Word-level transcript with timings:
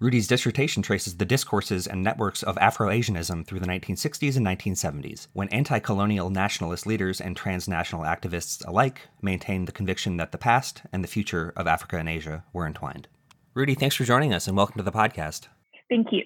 Ruodi's 0.01 0.27
dissertation 0.27 0.83
traces 0.83 1.15
the 1.15 1.25
discourses 1.25 1.87
and 1.87 2.03
networks 2.03 2.43
of 2.43 2.57
Afro 2.57 2.89
Asianism 2.89 3.45
through 3.45 3.61
the 3.61 3.65
1960s 3.65 4.35
and 4.35 4.45
1970s, 4.45 5.27
when 5.31 5.47
anti 5.49 5.79
colonial 5.79 6.29
nationalist 6.29 6.85
leaders 6.85 7.21
and 7.21 7.33
transnational 7.33 8.03
activists 8.03 8.67
alike 8.67 9.07
maintained 9.21 9.69
the 9.69 9.71
conviction 9.71 10.17
that 10.17 10.33
the 10.33 10.37
past 10.37 10.81
and 10.91 11.01
the 11.01 11.07
future 11.07 11.53
of 11.55 11.65
Africa 11.65 11.97
and 11.97 12.09
Asia 12.09 12.43
were 12.51 12.67
entwined. 12.67 13.07
Rudy, 13.53 13.73
thanks 13.73 13.95
for 13.95 14.03
joining 14.03 14.33
us 14.33 14.47
and 14.49 14.57
welcome 14.57 14.75
to 14.75 14.83
the 14.83 14.91
podcast. 14.91 15.47
Thank 15.89 16.07
you. 16.11 16.23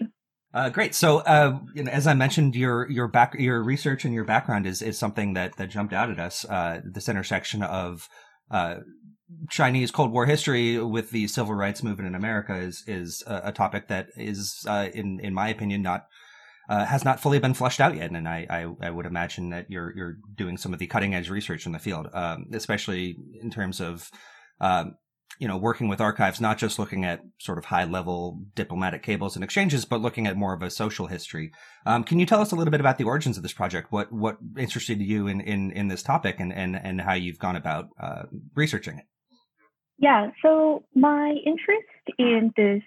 Uh, 0.51 0.69
great. 0.69 0.95
So, 0.95 1.19
uh, 1.19 1.59
you 1.75 1.83
know, 1.83 1.91
as 1.91 2.07
I 2.07 2.15
mentioned, 2.15 2.55
your 2.55 2.89
your 2.89 3.07
back 3.07 3.35
your 3.37 3.61
research 3.61 4.03
and 4.03 4.15
your 4.15 4.23
background 4.23 4.65
is 4.65 4.81
is 4.81 4.97
something 4.97 5.33
that 5.33 5.57
that 5.57 5.69
jumped 5.69 5.93
out 5.93 6.09
at 6.09 6.19
us. 6.19 6.43
Uh, 6.43 6.81
this 6.83 7.07
intersection 7.07 7.61
of 7.61 8.09
uh, 8.49 8.77
Chinese 9.49 9.91
Cold 9.91 10.11
War 10.11 10.25
history 10.25 10.81
with 10.81 11.11
the 11.11 11.27
civil 11.27 11.53
rights 11.53 11.83
movement 11.83 12.07
in 12.07 12.15
America 12.15 12.55
is 12.55 12.83
is 12.87 13.23
a, 13.27 13.41
a 13.45 13.51
topic 13.51 13.87
that 13.87 14.07
is, 14.15 14.65
uh, 14.67 14.87
in 14.93 15.19
in 15.19 15.33
my 15.33 15.49
opinion, 15.49 15.81
not 15.81 16.07
uh, 16.69 16.85
has 16.85 17.03
not 17.03 17.19
fully 17.19 17.39
been 17.39 17.53
fleshed 17.53 17.79
out 17.79 17.95
yet. 17.95 18.11
And 18.11 18.27
I, 18.27 18.45
I, 18.49 18.87
I 18.87 18.89
would 18.91 19.05
imagine 19.05 19.49
that 19.49 19.65
you're 19.69 19.95
you're 19.95 20.17
doing 20.35 20.57
some 20.57 20.73
of 20.73 20.79
the 20.79 20.87
cutting 20.87 21.15
edge 21.15 21.29
research 21.29 21.65
in 21.65 21.71
the 21.71 21.79
field, 21.79 22.07
um, 22.13 22.45
especially 22.53 23.17
in 23.41 23.49
terms 23.49 23.81
of 23.81 24.09
um, 24.61 24.95
you 25.39 25.47
know 25.47 25.57
working 25.57 25.87
with 25.87 26.01
archives, 26.01 26.39
not 26.39 26.57
just 26.57 26.77
looking 26.77 27.05
at 27.05 27.21
sort 27.39 27.57
of 27.57 27.65
high 27.65 27.85
level 27.85 28.39
diplomatic 28.55 29.01
cables 29.03 29.35
and 29.35 29.43
exchanges, 29.43 29.85
but 29.85 30.01
looking 30.01 30.27
at 30.27 30.37
more 30.37 30.53
of 30.53 30.61
a 30.61 30.69
social 30.69 31.07
history. 31.07 31.51
Um, 31.85 32.03
can 32.03 32.19
you 32.19 32.25
tell 32.25 32.41
us 32.41 32.51
a 32.51 32.55
little 32.55 32.71
bit 32.71 32.81
about 32.81 32.97
the 32.97 33.03
origins 33.03 33.37
of 33.37 33.43
this 33.43 33.53
project? 33.53 33.91
What 33.91 34.11
what 34.11 34.37
interested 34.57 35.01
you 35.01 35.27
in 35.27 35.41
in, 35.41 35.71
in 35.71 35.87
this 35.87 36.03
topic, 36.03 36.39
and 36.39 36.53
and 36.53 36.75
and 36.75 37.01
how 37.01 37.13
you've 37.13 37.39
gone 37.39 37.55
about 37.55 37.89
uh, 37.99 38.23
researching 38.55 38.99
it? 38.99 39.05
Yeah, 39.99 40.31
so 40.41 40.85
my 40.95 41.35
interest 41.45 41.87
in 42.17 42.53
this 42.55 42.81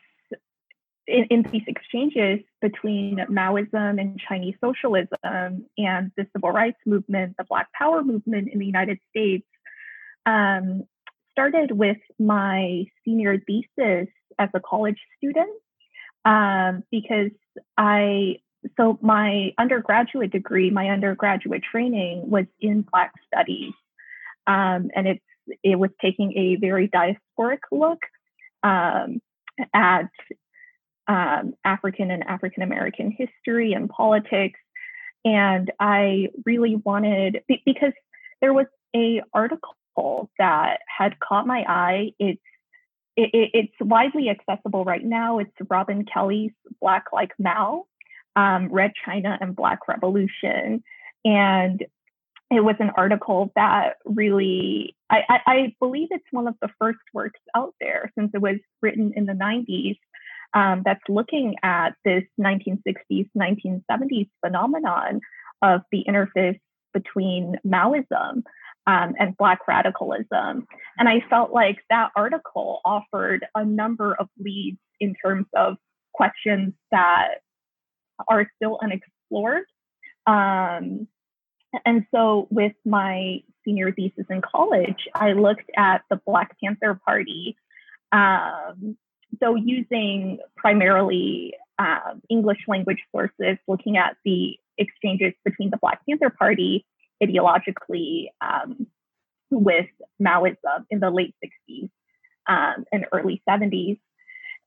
in, 1.06 1.24
in, 1.30 1.42
these 1.50 1.64
exchanges 1.66 2.40
between 2.62 3.18
Maoism 3.28 4.00
and 4.00 4.18
Chinese 4.18 4.54
socialism 4.62 5.66
and 5.76 6.12
the 6.16 6.26
civil 6.32 6.50
rights 6.50 6.78
movement, 6.86 7.34
the 7.36 7.44
Black 7.44 7.70
Power 7.72 8.02
movement 8.02 8.48
in 8.48 8.60
the 8.60 8.64
United 8.64 8.98
States, 9.10 9.46
um, 10.26 10.84
started 11.32 11.72
with 11.72 11.98
my 12.18 12.84
senior 13.04 13.38
thesis 13.38 14.08
as 14.38 14.48
a 14.54 14.60
college 14.60 14.98
student 15.18 15.50
um, 16.24 16.84
because 16.90 17.32
I 17.76 18.36
so 18.78 18.98
my 19.02 19.52
undergraduate 19.58 20.30
degree, 20.30 20.70
my 20.70 20.88
undergraduate 20.88 21.62
training 21.68 22.30
was 22.30 22.46
in 22.60 22.82
Black 22.82 23.12
studies, 23.26 23.72
um, 24.46 24.88
and 24.94 25.08
it's 25.08 25.24
it 25.62 25.78
was 25.78 25.91
taking 26.00 26.36
a 26.36 26.56
very 26.56 26.88
diasporic 26.88 27.60
look 27.70 27.98
um, 28.62 29.20
at 29.75 30.10
um, 31.08 31.54
African 31.64 32.10
and 32.10 32.25
African 32.25 32.62
American 32.62 33.10
history 33.10 33.72
and 33.72 33.88
politics. 33.88 34.58
And 35.25 35.70
I 35.78 36.28
really 36.44 36.76
wanted 36.76 37.42
because 37.48 37.92
there 38.41 38.53
was 38.53 38.66
a 38.94 39.22
article 39.32 40.30
that 40.38 40.78
had 40.86 41.19
caught 41.20 41.47
my 41.47 41.64
eye. 41.69 42.12
It's 42.19 42.41
it, 43.16 43.50
it's 43.53 43.74
widely 43.80 44.30
accessible 44.30 44.84
right 44.84 45.04
now. 45.04 45.38
It's 45.38 45.53
Robin 45.69 46.04
Kelley's 46.04 46.53
Black 46.80 47.06
Like 47.12 47.32
Mao, 47.38 47.86
um, 48.36 48.69
Red 48.72 48.92
China 49.04 49.36
and 49.41 49.54
Black 49.54 49.86
Revolution. 49.86 50.82
And 51.24 51.84
it 52.56 52.64
was 52.64 52.76
an 52.80 52.90
article 52.96 53.52
that 53.56 53.96
really, 54.04 54.96
I, 55.10 55.22
I, 55.28 55.40
I, 55.46 55.74
believe 55.80 56.08
it's 56.10 56.24
one 56.30 56.48
of 56.48 56.54
the 56.60 56.68
first 56.80 56.98
works 57.14 57.40
out 57.54 57.74
there 57.80 58.12
since 58.18 58.30
it 58.34 58.40
was 58.40 58.56
written 58.80 59.12
in 59.16 59.26
the 59.26 59.32
90s 59.32 59.96
um, 60.54 60.82
that's 60.84 61.02
looking 61.08 61.56
at 61.62 61.94
this 62.04 62.24
1960s, 62.41 63.28
1970s 63.36 64.28
phenomenon 64.44 65.20
of 65.62 65.82
the 65.91 66.04
interface 66.08 66.58
between 66.92 67.56
Maoism 67.66 68.42
um, 68.86 69.14
and 69.18 69.36
Black 69.36 69.60
radicalism. 69.66 70.66
And 70.98 71.08
I 71.08 71.22
felt 71.30 71.52
like 71.52 71.78
that 71.91 72.10
article 72.16 72.80
offered 72.84 73.46
a 73.54 73.64
number 73.64 74.14
of 74.14 74.28
leads 74.38 74.78
in 75.00 75.14
terms 75.14 75.46
of 75.56 75.76
questions 76.12 76.74
that 76.91 77.38
are 78.28 78.46
still 78.56 78.78
unexplored. 78.82 79.64
Um, 80.26 81.08
and 81.84 82.06
so, 82.10 82.49
with 82.50 82.72
my 82.84 83.43
senior 83.65 83.93
thesis 83.93 84.27
in 84.28 84.43
college, 84.43 85.09
I 85.15 85.33
looked 85.33 85.71
at 85.77 86.03
the 86.10 86.21
Black 86.27 86.56
Panther 86.62 87.00
Party. 87.06 87.56
Um, 88.10 88.97
so, 89.41 89.55
using 89.55 90.38
primarily 90.56 91.55
uh, 91.78 92.15
English 92.28 92.59
language 92.69 93.03
sources, 93.10 93.59
looking 93.66 93.97
at 93.97 94.16
the 94.25 94.59
exchanges 94.78 95.33
between 95.44 95.71
the 95.71 95.78
Black 95.78 96.00
Panther 96.06 96.31
Party 96.31 96.84
ideologically 97.22 98.27
um, 98.41 98.87
with 99.50 99.87
Maoism 100.21 100.84
in 100.91 101.00
the 101.00 101.10
late 101.10 101.34
60s 101.45 101.89
um, 102.48 102.84
and 102.92 103.07
early 103.13 103.42
70s. 103.48 103.98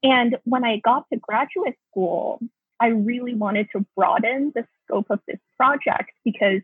And 0.03 0.37
when 0.43 0.63
I 0.63 0.77
got 0.77 1.05
to 1.11 1.19
graduate 1.19 1.75
school, 1.91 2.39
I 2.79 2.87
really 2.87 3.33
wanted 3.33 3.67
to 3.75 3.85
broaden 3.95 4.51
the 4.53 4.65
scope 4.83 5.07
of 5.09 5.19
this 5.27 5.39
project 5.57 6.11
because 6.23 6.61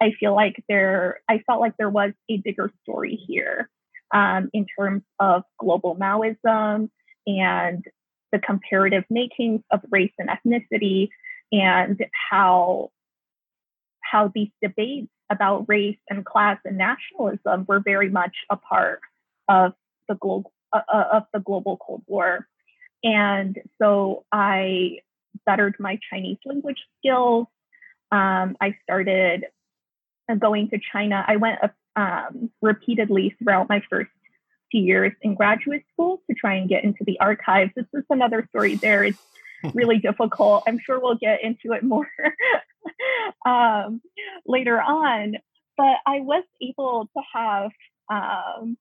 I 0.00 0.12
feel 0.18 0.34
like 0.34 0.62
there, 0.68 1.20
I 1.28 1.42
felt 1.46 1.60
like 1.60 1.76
there 1.78 1.90
was 1.90 2.12
a 2.28 2.38
bigger 2.38 2.70
story 2.82 3.16
here 3.26 3.70
um, 4.12 4.50
in 4.52 4.66
terms 4.78 5.02
of 5.18 5.42
global 5.58 5.96
Maoism 5.96 6.90
and 7.26 7.84
the 8.32 8.38
comparative 8.38 9.04
makings 9.08 9.62
of 9.70 9.80
race 9.90 10.12
and 10.18 10.28
ethnicity 10.28 11.08
and 11.52 12.04
how 12.30 12.90
how 14.02 14.30
these 14.34 14.50
debates 14.62 15.08
about 15.30 15.64
race 15.68 15.98
and 16.08 16.24
class 16.24 16.58
and 16.64 16.78
nationalism 16.78 17.64
were 17.66 17.80
very 17.80 18.08
much 18.08 18.36
a 18.50 18.56
part 18.56 19.00
of 19.48 19.72
the 20.08 20.14
global 20.14 20.52
uh, 20.72 20.80
uh, 20.92 21.04
of 21.12 21.22
the 21.32 21.40
global 21.40 21.76
Cold 21.76 22.02
War. 22.06 22.46
And 23.02 23.58
so 23.80 24.24
I 24.30 24.98
bettered 25.44 25.76
my 25.78 25.98
Chinese 26.10 26.38
language 26.44 26.82
skills. 26.98 27.46
Um, 28.12 28.56
I 28.60 28.76
started 28.82 29.46
going 30.34 30.70
to 30.70 30.78
China, 30.92 31.24
I 31.26 31.36
went 31.36 31.60
um, 31.94 32.50
repeatedly 32.60 33.34
throughout 33.38 33.68
my 33.68 33.82
first 33.88 34.10
few 34.70 34.82
years 34.82 35.12
in 35.22 35.34
graduate 35.34 35.84
school 35.92 36.20
to 36.28 36.34
try 36.34 36.54
and 36.54 36.68
get 36.68 36.84
into 36.84 37.04
the 37.04 37.18
archives. 37.20 37.72
This 37.76 37.86
is 37.94 38.04
another 38.10 38.46
story 38.50 38.74
there. 38.74 39.04
It's 39.04 39.18
really 39.74 39.98
difficult. 39.98 40.64
I'm 40.66 40.78
sure 40.78 40.98
we'll 40.98 41.16
get 41.16 41.42
into 41.42 41.72
it 41.72 41.82
more 41.82 42.08
um, 43.46 44.00
later 44.46 44.80
on. 44.80 45.36
But 45.76 45.96
I 46.06 46.20
was 46.20 46.44
able 46.60 47.08
to 47.16 47.22
have 47.34 47.70
um, 48.10 48.76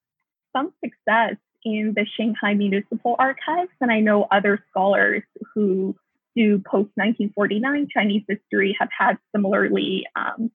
some 0.55 0.73
success 0.83 1.35
in 1.63 1.93
the 1.95 2.05
Shanghai 2.15 2.53
Municipal 2.53 3.15
Archives, 3.19 3.71
and 3.81 3.91
I 3.91 3.99
know 3.99 4.27
other 4.31 4.63
scholars 4.69 5.23
who 5.53 5.95
do 6.35 6.59
post 6.59 6.91
1949 6.95 7.87
Chinese 7.91 8.23
history 8.27 8.75
have 8.79 8.89
had 8.97 9.17
similarly 9.33 10.05
um, 10.15 10.51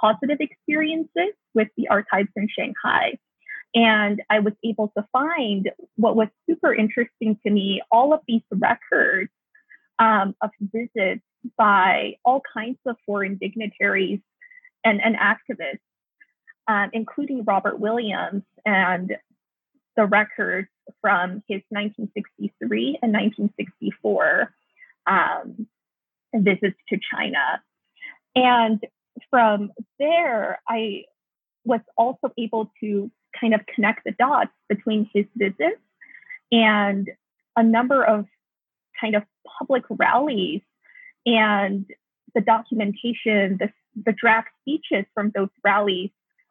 positive 0.00 0.38
experiences 0.40 1.34
with 1.54 1.68
the 1.76 1.88
archives 1.88 2.30
in 2.36 2.48
Shanghai. 2.48 3.18
And 3.74 4.22
I 4.30 4.40
was 4.40 4.52
able 4.64 4.92
to 4.96 5.04
find 5.12 5.70
what 5.96 6.14
was 6.14 6.28
super 6.48 6.72
interesting 6.72 7.38
to 7.44 7.50
me 7.50 7.82
all 7.90 8.12
of 8.12 8.20
these 8.28 8.42
records 8.50 9.30
um, 9.98 10.34
of 10.40 10.50
visits 10.60 11.22
by 11.58 12.14
all 12.24 12.40
kinds 12.56 12.78
of 12.86 12.96
foreign 13.04 13.36
dignitaries 13.36 14.20
and, 14.84 15.00
and 15.02 15.16
activists, 15.16 15.80
um, 16.68 16.90
including 16.92 17.44
Robert 17.44 17.80
Williams 17.80 18.42
and 18.64 19.16
the 19.96 20.06
records 20.06 20.68
from 21.00 21.42
his 21.48 21.62
1963 21.70 22.98
and 23.02 23.12
1964 23.12 24.54
um, 25.06 25.66
visits 26.34 26.76
to 26.88 26.98
China. 27.12 27.62
And 28.34 28.80
from 29.30 29.72
there, 29.98 30.60
I 30.68 31.04
was 31.64 31.80
also 31.96 32.32
able 32.38 32.70
to 32.80 33.10
kind 33.38 33.54
of 33.54 33.60
connect 33.74 34.04
the 34.04 34.12
dots 34.12 34.52
between 34.68 35.08
his 35.12 35.24
visits 35.36 35.80
and 36.52 37.08
a 37.56 37.62
number 37.62 38.04
of 38.04 38.26
kind 39.00 39.16
of 39.16 39.22
public 39.58 39.84
rallies 39.90 40.60
and 41.26 41.86
the 42.34 42.40
documentation, 42.40 43.58
the, 43.58 43.70
the 44.04 44.12
draft 44.12 44.48
speeches 44.60 45.04
from 45.14 45.32
those 45.34 45.48
rallies 45.64 46.10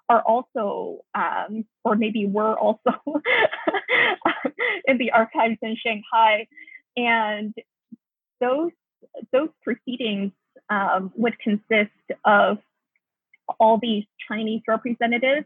are 0.09 0.21
also, 0.21 0.99
um, 1.15 1.65
or 1.83 1.95
maybe 1.95 2.25
were 2.25 2.57
also 2.57 2.93
in 4.85 4.97
the 4.97 5.11
archives 5.11 5.57
in 5.61 5.75
Shanghai. 5.75 6.47
And 6.97 7.53
those, 8.39 8.71
those 9.31 9.49
proceedings 9.61 10.31
um, 10.73 11.11
would 11.15 11.37
consist 11.39 11.91
of 12.25 12.57
all 13.59 13.77
these 13.81 14.05
Chinese 14.27 14.61
representatives 14.67 15.45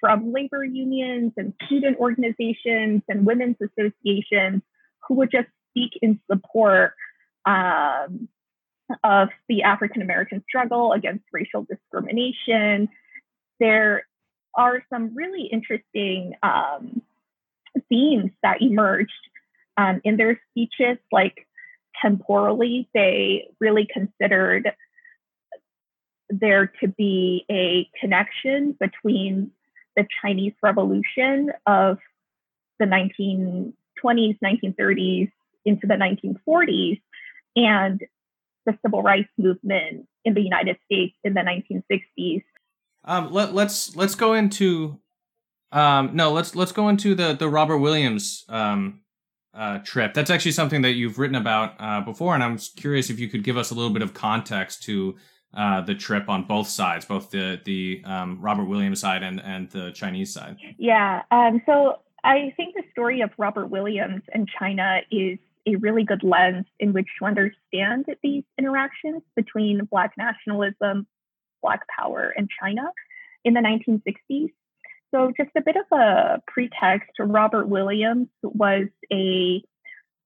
from 0.00 0.32
labor 0.32 0.64
unions 0.64 1.32
and 1.36 1.52
student 1.66 1.98
organizations 1.98 3.02
and 3.08 3.26
women's 3.26 3.56
associations 3.60 4.62
who 5.06 5.14
would 5.14 5.30
just 5.30 5.48
speak 5.70 5.92
in 6.02 6.20
support 6.30 6.92
um, 7.46 8.28
of 9.02 9.28
the 9.48 9.62
African 9.62 10.02
American 10.02 10.42
struggle 10.48 10.92
against 10.92 11.24
racial 11.32 11.66
discrimination. 11.68 12.88
There 13.60 14.06
are 14.56 14.82
some 14.90 15.14
really 15.14 15.48
interesting 15.50 16.34
um, 16.42 17.02
themes 17.88 18.30
that 18.42 18.62
emerged 18.62 19.12
um, 19.76 20.00
in 20.04 20.16
their 20.16 20.40
speeches, 20.50 20.98
like 21.10 21.46
temporally, 22.04 22.88
they 22.94 23.48
really 23.60 23.86
considered 23.92 24.70
there 26.28 26.72
to 26.80 26.88
be 26.88 27.44
a 27.50 27.88
connection 28.00 28.76
between 28.78 29.50
the 29.96 30.06
Chinese 30.20 30.52
Revolution 30.62 31.50
of 31.66 31.98
the 32.78 32.86
1920s, 32.86 34.38
1930s 34.44 35.30
into 35.64 35.86
the 35.86 35.94
1940s 35.94 37.00
and 37.56 38.00
the 38.66 38.76
civil 38.82 39.02
rights 39.02 39.28
movement 39.38 40.06
in 40.24 40.34
the 40.34 40.42
United 40.42 40.76
States 40.84 41.14
in 41.22 41.34
the 41.34 41.40
1960s. 41.40 42.42
Um, 43.04 43.30
let, 43.32 43.52
let's 43.54 43.94
let's 43.94 44.14
go 44.14 44.32
into 44.32 44.98
um, 45.72 46.10
no 46.14 46.32
let's 46.32 46.56
let's 46.56 46.72
go 46.72 46.88
into 46.88 47.14
the 47.14 47.34
the 47.34 47.48
Robert 47.48 47.78
Williams 47.78 48.44
um, 48.48 49.00
uh, 49.54 49.78
trip. 49.78 50.14
That's 50.14 50.30
actually 50.30 50.52
something 50.52 50.82
that 50.82 50.92
you've 50.92 51.18
written 51.18 51.36
about 51.36 51.74
uh, 51.78 52.00
before, 52.00 52.34
and 52.34 52.42
I'm 52.42 52.58
curious 52.58 53.10
if 53.10 53.18
you 53.18 53.28
could 53.28 53.44
give 53.44 53.56
us 53.56 53.70
a 53.70 53.74
little 53.74 53.92
bit 53.92 54.02
of 54.02 54.14
context 54.14 54.82
to 54.84 55.16
uh, 55.56 55.80
the 55.80 55.94
trip 55.94 56.28
on 56.28 56.44
both 56.44 56.68
sides, 56.68 57.04
both 57.04 57.30
the 57.30 57.60
the 57.64 58.02
um, 58.04 58.40
Robert 58.40 58.64
Williams 58.64 59.00
side 59.00 59.22
and 59.22 59.40
and 59.40 59.70
the 59.70 59.92
Chinese 59.92 60.32
side. 60.32 60.56
Yeah. 60.78 61.22
Um, 61.30 61.62
so 61.66 62.00
I 62.24 62.52
think 62.56 62.74
the 62.74 62.82
story 62.90 63.20
of 63.20 63.30
Robert 63.38 63.66
Williams 63.66 64.22
and 64.32 64.48
China 64.58 65.00
is 65.10 65.38
a 65.66 65.76
really 65.76 66.04
good 66.04 66.22
lens 66.22 66.66
in 66.80 66.92
which 66.92 67.06
to 67.18 67.24
understand 67.24 68.06
these 68.22 68.44
interactions 68.58 69.22
between 69.36 69.84
Black 69.90 70.12
nationalism, 70.18 71.06
Black 71.62 71.80
power, 71.88 72.34
and 72.36 72.48
China 72.60 72.90
in 73.44 73.54
the 73.54 73.60
1960s. 73.60 74.52
So, 75.14 75.30
just 75.36 75.50
a 75.56 75.60
bit 75.60 75.76
of 75.76 75.96
a 75.96 76.42
pretext 76.48 77.10
Robert 77.20 77.68
Williams 77.68 78.26
was 78.42 78.88
a 79.12 79.62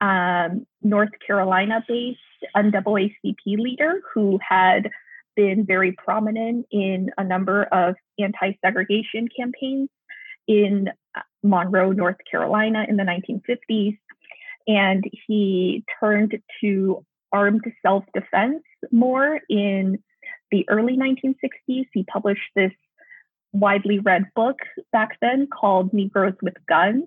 um, 0.01 0.67
North 0.81 1.11
Carolina 1.27 1.85
based 1.87 2.19
NAACP 2.57 3.37
leader 3.45 4.01
who 4.15 4.39
had 4.47 4.89
been 5.37 5.67
very 5.67 5.93
prominent 5.93 6.67
in 6.71 7.11
a 7.19 7.25
number 7.25 7.65
of 7.65 7.97
anti 8.19 8.53
segregation 8.65 9.29
campaigns 9.37 9.91
in 10.47 10.89
uh, 11.15 11.21
Monroe, 11.43 11.93
North 11.93 12.17
Carolina 12.31 12.87
in 12.89 12.97
the 12.97 13.05
1950s. 13.05 13.99
And 14.67 15.05
he 15.27 15.85
turned 16.01 16.39
to 16.63 17.05
armed 17.31 17.65
self 17.85 18.05
defense 18.15 18.63
more 18.91 19.39
in 19.51 19.99
the 20.51 20.67
early 20.71 20.97
1960s. 20.97 21.85
He 21.93 22.05
published 22.05 22.41
this 22.57 22.73
widely 23.53 23.99
read 23.99 24.25
book 24.35 24.59
back 24.93 25.19
then 25.21 25.47
called 25.47 25.93
Negroes 25.93 26.35
with 26.43 26.55
Guns. 26.69 27.05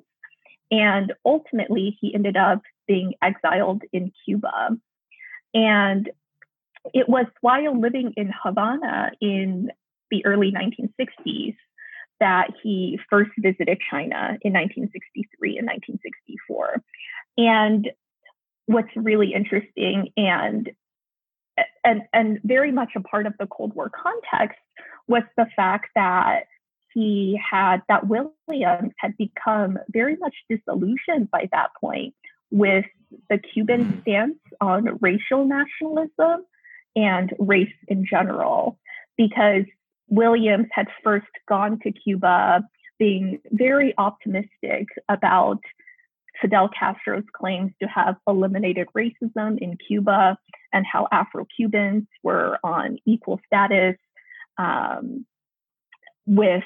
And 0.72 1.14
ultimately, 1.26 1.98
he 2.00 2.14
ended 2.16 2.38
up 2.38 2.62
being 2.88 3.14
exiled 3.22 3.84
in 3.92 4.12
Cuba. 4.26 4.78
And 5.54 6.10
it 6.94 7.08
was 7.08 7.26
while 7.42 7.80
living 7.80 8.14
in 8.16 8.32
Havana 8.44 9.12
in 9.22 9.70
the 10.10 10.26
early 10.26 10.52
1960s 10.52 11.56
that 12.20 12.50
he 12.62 13.00
first 13.10 13.32
visited 13.38 13.80
China 13.90 14.38
in 14.42 14.54
1963 14.54 15.58
and 15.58 15.68
1964. 15.68 16.82
And 17.38 17.90
what's 18.68 18.90
really 18.96 19.34
interesting 19.34 20.10
and 20.16 20.72
and 21.84 22.04
and 22.14 22.40
very 22.44 22.72
much 22.72 22.92
a 22.96 23.02
part 23.02 23.26
of 23.26 23.34
the 23.40 23.48
Cold 23.48 23.74
War 23.76 23.90
context 23.90 24.60
was 25.08 25.24
the 25.38 25.48
fact 25.56 25.90
that 25.96 26.44
he 26.94 27.40
had 27.50 27.82
that 27.88 28.08
Williams 28.08 28.92
had 28.98 29.16
become 29.18 29.80
very 29.90 30.18
much 30.18 30.36
disillusioned 30.50 31.32
by 31.32 31.48
that 31.52 31.70
point 31.80 32.14
with 32.52 32.86
the 33.30 33.38
Cuban 33.38 33.86
mm-hmm. 33.86 34.02
stance 34.02 34.40
on 34.60 34.98
racial 35.00 35.46
nationalism 35.46 36.46
and 36.96 37.34
race 37.40 37.74
in 37.88 38.06
general, 38.06 38.78
because 39.18 39.64
Williams 40.10 40.68
had 40.72 40.88
first 41.04 41.28
gone 41.48 41.80
to 41.80 41.92
Cuba 41.92 42.62
being 43.00 43.40
very 43.52 43.94
optimistic 43.98 44.88
about 45.08 45.60
Fidel 46.42 46.70
Castro's 46.78 47.24
claims 47.34 47.72
to 47.82 47.88
have 47.88 48.16
eliminated 48.28 48.88
racism 48.96 49.58
in 49.60 49.78
Cuba 49.88 50.38
and 50.74 50.86
how 50.86 51.08
Afro 51.12 51.46
Cubans 51.56 52.08
were 52.24 52.58
on 52.64 52.98
equal 53.06 53.40
status 53.46 53.96
um, 54.62 55.26
with, 56.26 56.64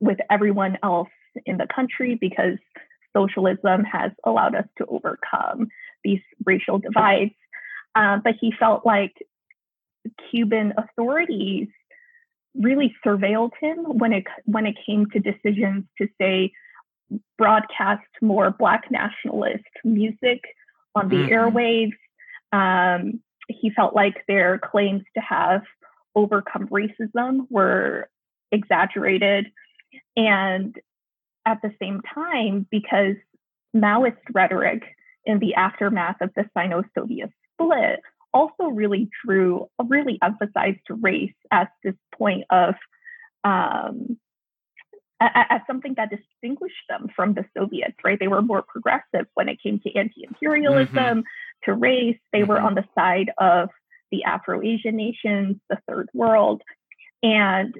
with 0.00 0.18
everyone 0.30 0.78
else 0.82 1.08
in 1.44 1.58
the 1.58 1.66
country 1.74 2.18
because 2.20 2.58
socialism 3.16 3.84
has 3.84 4.10
allowed 4.24 4.54
us 4.54 4.66
to 4.78 4.86
overcome 4.86 5.68
these 6.02 6.20
racial 6.44 6.78
divides. 6.78 7.34
Uh, 7.94 8.18
but 8.22 8.34
he 8.40 8.52
felt 8.58 8.84
like 8.84 9.14
Cuban 10.30 10.74
authorities 10.76 11.68
really 12.54 12.94
surveilled 13.04 13.52
him 13.60 13.78
when 13.98 14.12
it 14.12 14.24
when 14.44 14.66
it 14.66 14.76
came 14.86 15.06
to 15.10 15.18
decisions 15.18 15.84
to 15.98 16.08
say 16.20 16.52
broadcast 17.36 18.06
more 18.22 18.50
black 18.50 18.84
nationalist 18.90 19.64
music 19.84 20.40
on 20.94 21.08
the 21.08 21.16
mm-hmm. 21.16 21.32
airwaves. 21.32 21.92
Um, 22.52 23.20
he 23.48 23.70
felt 23.70 23.94
like 23.94 24.24
their 24.26 24.58
claims 24.58 25.02
to 25.14 25.20
have 25.20 25.62
overcome 26.16 26.66
racism 26.68 27.46
were 27.50 28.08
exaggerated. 28.50 29.52
And 30.16 30.74
at 31.46 31.60
the 31.62 31.72
same 31.80 32.00
time, 32.12 32.66
because 32.70 33.16
Maoist 33.74 34.16
rhetoric 34.32 34.82
in 35.24 35.38
the 35.38 35.54
aftermath 35.54 36.16
of 36.20 36.30
the 36.34 36.48
Sino 36.56 36.82
Soviet 36.96 37.30
split 37.52 38.00
also 38.32 38.64
really 38.64 39.08
drew, 39.24 39.68
really 39.84 40.18
emphasized 40.22 40.80
race 40.88 41.34
as 41.50 41.68
this 41.84 41.94
point 42.16 42.44
of, 42.50 42.74
um, 43.44 44.18
as 45.20 45.60
something 45.66 45.94
that 45.96 46.10
distinguished 46.10 46.74
them 46.88 47.06
from 47.14 47.34
the 47.34 47.44
Soviets, 47.56 47.96
right? 48.04 48.18
They 48.18 48.28
were 48.28 48.42
more 48.42 48.62
progressive 48.62 49.26
when 49.34 49.48
it 49.48 49.62
came 49.62 49.80
to 49.80 49.94
anti 49.94 50.24
imperialism, 50.24 50.94
mm-hmm. 50.94 51.20
to 51.64 51.74
race. 51.74 52.18
They 52.32 52.40
mm-hmm. 52.40 52.50
were 52.50 52.60
on 52.60 52.74
the 52.74 52.84
side 52.94 53.30
of 53.38 53.70
the 54.10 54.24
Afro 54.24 54.62
Asian 54.62 54.96
nations, 54.96 55.56
the 55.68 55.78
third 55.88 56.08
world. 56.14 56.62
And 57.22 57.74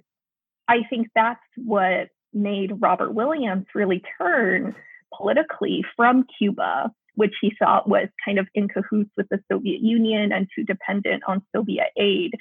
I 0.69 0.79
think 0.89 1.09
that's 1.15 1.41
what 1.57 2.09
made 2.33 2.81
Robert 2.81 3.13
Williams 3.15 3.67
really 3.75 4.03
turn 4.19 4.75
politically 5.15 5.85
from 5.97 6.27
Cuba, 6.39 6.91
which 7.15 7.35
he 7.41 7.53
thought 7.59 7.89
was 7.89 8.09
kind 8.25 8.39
of 8.39 8.47
in 8.55 8.69
cahoots 8.69 9.11
with 9.17 9.29
the 9.31 9.41
Soviet 9.51 9.81
Union 9.81 10.33
and 10.33 10.49
too 10.55 10.65
dependent 10.65 11.23
on 11.27 11.43
Soviet 11.55 11.89
aid, 11.97 12.33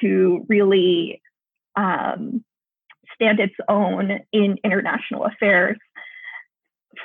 to 0.00 0.44
really 0.48 1.20
um, 1.76 2.44
stand 3.14 3.40
its 3.40 3.54
own 3.68 4.20
in 4.32 4.58
international 4.64 5.24
affairs 5.24 5.76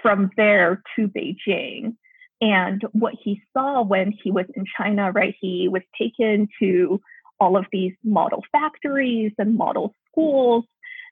from 0.02 0.32
there 0.38 0.82
to 0.96 1.08
Beijing. 1.08 1.96
And 2.42 2.82
what 2.94 3.16
he 3.22 3.42
saw 3.54 3.82
when 3.82 4.12
he 4.12 4.32
was 4.32 4.46
in 4.56 4.66
China, 4.78 5.12
right, 5.12 5.36
he 5.40 5.68
was 5.68 5.82
taken 5.98 6.48
to 6.60 7.02
all 7.40 7.58
of 7.58 7.66
these 7.72 7.94
model 8.04 8.44
factories 8.52 9.32
and 9.38 9.56
model 9.56 9.94
schools. 10.10 10.66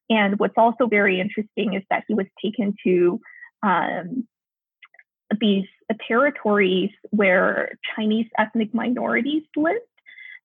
And 0.09 0.39
what's 0.39 0.57
also 0.57 0.87
very 0.87 1.19
interesting 1.19 1.73
is 1.73 1.83
that 1.89 2.03
he 2.07 2.13
was 2.13 2.27
taken 2.43 2.75
to 2.85 3.19
um, 3.61 4.27
these 5.39 5.65
territories 6.07 6.91
where 7.09 7.77
Chinese 7.95 8.27
ethnic 8.37 8.73
minorities 8.73 9.43
lived. 9.55 9.79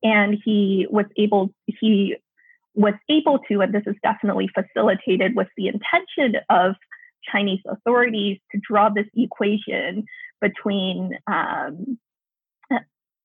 And 0.02 0.36
he 0.44 0.88
was 0.90 1.06
able, 1.16 1.50
he 1.66 2.16
was 2.74 2.94
able 3.08 3.38
to, 3.48 3.60
and 3.60 3.72
this 3.72 3.84
is 3.86 3.94
definitely 4.02 4.48
facilitated 4.48 5.36
with 5.36 5.48
the 5.56 5.68
intention 5.68 6.40
of 6.50 6.74
Chinese 7.30 7.60
authorities 7.68 8.38
to 8.52 8.60
draw 8.66 8.88
this 8.88 9.06
equation 9.14 10.04
between 10.40 11.12
um, 11.26 11.98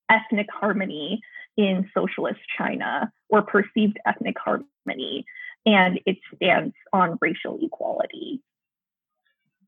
ethnic 0.09 0.47
harmony 0.51 1.21
in 1.57 1.89
socialist 1.93 2.39
China 2.57 3.11
or 3.29 3.41
perceived 3.41 3.97
ethnic 4.05 4.35
harmony 4.39 5.25
and 5.65 5.99
its 6.05 6.19
stance 6.35 6.73
on 6.93 7.17
racial 7.21 7.57
equality. 7.61 8.41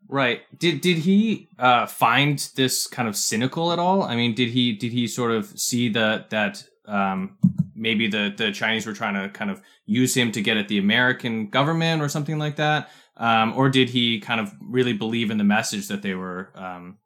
Right. 0.07 0.41
Did 0.57 0.81
did 0.81 0.97
he 0.97 1.49
uh, 1.59 1.85
find 1.85 2.39
this 2.55 2.87
kind 2.87 3.07
of 3.07 3.15
cynical 3.15 3.71
at 3.71 3.77
all? 3.77 4.01
I 4.01 4.15
mean, 4.15 4.33
did 4.33 4.49
he 4.49 4.73
did 4.73 4.91
he 4.91 5.07
sort 5.07 5.31
of 5.31 5.47
see 5.59 5.89
that 5.89 6.31
that 6.31 6.63
um, 6.85 7.37
maybe 7.75 8.07
the 8.07 8.33
the 8.35 8.51
Chinese 8.51 8.87
were 8.87 8.93
trying 8.93 9.13
to 9.13 9.29
kind 9.29 9.51
of 9.51 9.61
use 9.85 10.15
him 10.15 10.31
to 10.31 10.41
get 10.41 10.57
at 10.57 10.67
the 10.67 10.79
American 10.79 11.49
government 11.49 12.01
or 12.01 12.09
something 12.09 12.39
like 12.39 12.55
that, 12.55 12.89
um, 13.19 13.53
or 13.55 13.69
did 13.69 13.89
he 13.89 14.19
kind 14.19 14.39
of 14.39 14.53
really 14.61 14.93
believe 14.93 15.29
in 15.29 15.37
the 15.37 15.43
message 15.43 15.89
that 15.89 16.01
they 16.01 16.15
were 16.15 16.49
um, 16.55 16.97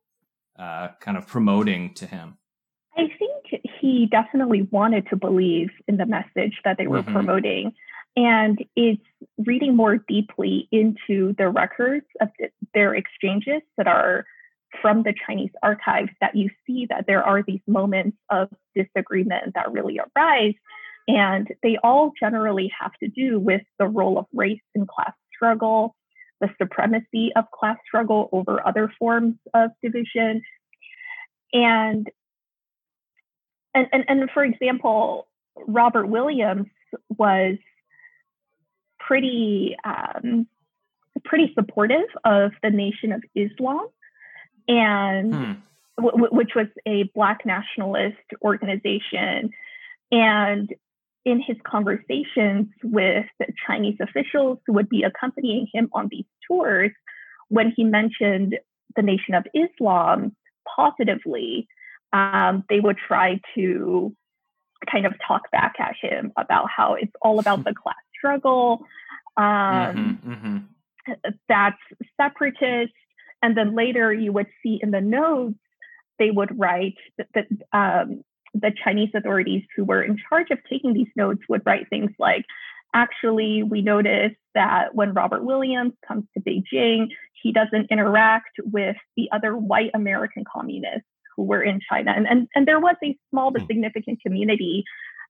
uh, 0.58 0.90
kind 1.00 1.18
of 1.18 1.28
promoting 1.28 1.94
to 1.96 2.06
him? 2.06 2.38
I 2.96 3.08
think 3.18 3.64
he 3.82 4.08
definitely 4.10 4.68
wanted 4.72 5.08
to 5.10 5.16
believe 5.16 5.72
in 5.88 5.98
the 5.98 6.06
message 6.06 6.60
that 6.64 6.78
they 6.78 6.88
were 6.88 7.02
mm-hmm. 7.02 7.14
promoting. 7.14 7.74
And 8.16 8.64
it's 8.76 9.02
reading 9.40 9.76
more 9.76 9.98
deeply 9.98 10.68
into 10.72 11.34
the 11.38 11.50
records 11.50 12.06
of 12.22 12.30
their 12.76 12.94
exchanges 12.94 13.64
that 13.78 13.88
are 13.88 14.26
from 14.82 15.02
the 15.02 15.16
Chinese 15.26 15.50
archives 15.64 16.12
that 16.22 16.36
you 16.36 16.50
see 16.66 16.86
that 16.90 17.06
there 17.08 17.24
are 17.24 17.42
these 17.42 17.62
moments 17.66 18.18
of 18.30 18.50
disagreement 18.76 19.56
that 19.56 19.72
really 19.72 20.00
arise. 20.00 20.54
And 21.08 21.48
they 21.64 21.78
all 21.84 22.12
generally 22.20 22.72
have 22.80 22.94
to 23.02 23.08
do 23.08 23.40
with 23.40 23.62
the 23.80 23.88
role 23.88 24.20
of 24.20 24.26
race 24.32 24.62
in 24.76 24.86
class 24.86 25.14
struggle, 25.36 25.96
the 26.44 26.50
supremacy 26.62 27.32
of 27.36 27.46
class 27.52 27.78
struggle 27.88 28.30
over 28.34 28.66
other 28.68 28.92
forms 29.00 29.36
of 29.54 29.72
division. 29.82 30.42
And 31.54 32.10
and, 33.74 33.88
and, 33.92 34.04
and 34.08 34.30
for 34.32 34.44
example, 34.44 35.28
Robert 35.56 36.08
Williams 36.08 36.68
was 37.18 37.58
pretty 39.00 39.76
um, 39.86 40.48
pretty 41.24 41.52
supportive 41.56 42.08
of 42.26 42.52
the 42.62 42.70
Nation 42.70 43.14
of 43.14 43.24
Islam, 43.36 43.88
and 44.68 45.34
hmm. 45.34 45.52
w- 45.98 46.28
which 46.32 46.52
was 46.56 46.68
a 46.86 47.04
Black 47.16 47.46
nationalist 47.46 48.18
organization. 48.44 49.52
And 50.12 50.70
in 51.26 51.42
his 51.42 51.58
conversations 51.66 52.68
with 52.84 53.26
Chinese 53.66 53.98
officials 54.02 54.60
who 54.66 54.74
would 54.74 54.90
be 54.90 55.04
accompanying 55.04 55.68
him 55.74 55.90
on 55.94 56.08
these 56.10 56.26
tours, 56.48 56.92
when 57.50 57.72
he 57.76 57.84
mentioned 57.84 58.58
the 58.96 59.02
Nation 59.02 59.34
of 59.34 59.46
Islam 59.54 60.36
positively, 60.76 61.68
um, 62.12 62.64
they 62.70 62.80
would 62.80 62.98
try 62.98 63.40
to 63.56 64.16
kind 64.92 65.06
of 65.06 65.14
talk 65.26 65.50
back 65.52 65.76
at 65.80 65.96
him 66.02 66.34
about 66.38 66.66
how 66.76 66.96
it's 66.96 67.12
all 67.22 67.40
about 67.40 67.64
the 67.64 67.74
class 67.74 67.96
struggle. 68.18 68.86
Um, 69.38 69.44
mm-hmm, 69.46 70.32
mm-hmm. 70.32 70.58
That's 71.48 71.78
separatist. 72.20 72.94
And 73.42 73.58
then 73.58 73.76
later 73.76 74.14
you 74.14 74.32
would 74.32 74.48
see 74.62 74.80
in 74.82 74.92
the 74.92 75.02
notes, 75.02 75.56
they 76.20 76.32
would 76.32 76.58
write 76.58 76.96
that, 77.18 77.28
that 77.34 77.48
um, 77.74 78.24
the 78.54 78.72
Chinese 78.84 79.10
authorities 79.16 79.64
who 79.76 79.84
were 79.84 80.04
in 80.04 80.18
charge 80.30 80.52
of 80.52 80.60
taking 80.70 80.94
these 80.94 81.08
notes 81.16 81.42
would 81.50 81.64
write 81.66 81.90
things 81.90 82.12
like, 82.20 82.46
actually, 82.94 83.64
we 83.64 83.82
noticed 83.82 84.36
that 84.54 84.94
when 84.94 85.14
Robert 85.14 85.44
Williams 85.44 85.94
comes 86.08 86.26
to 86.34 86.44
Beijing, 86.44 87.08
he 87.42 87.52
doesn't 87.52 87.92
interact 87.92 88.60
with 88.64 88.96
the 89.18 89.30
other 89.32 89.58
white 89.58 89.92
American 89.94 90.44
communists 90.52 91.08
who 91.36 91.44
were 91.44 91.64
in 91.64 91.80
China. 91.90 92.14
And, 92.16 92.28
and, 92.28 92.48
and 92.54 92.68
there 92.68 92.80
was 92.80 92.96
a 93.04 93.18
small 93.32 93.52
but 93.52 93.62
hmm. 93.64 93.68
significant 93.68 94.20
community 94.22 94.84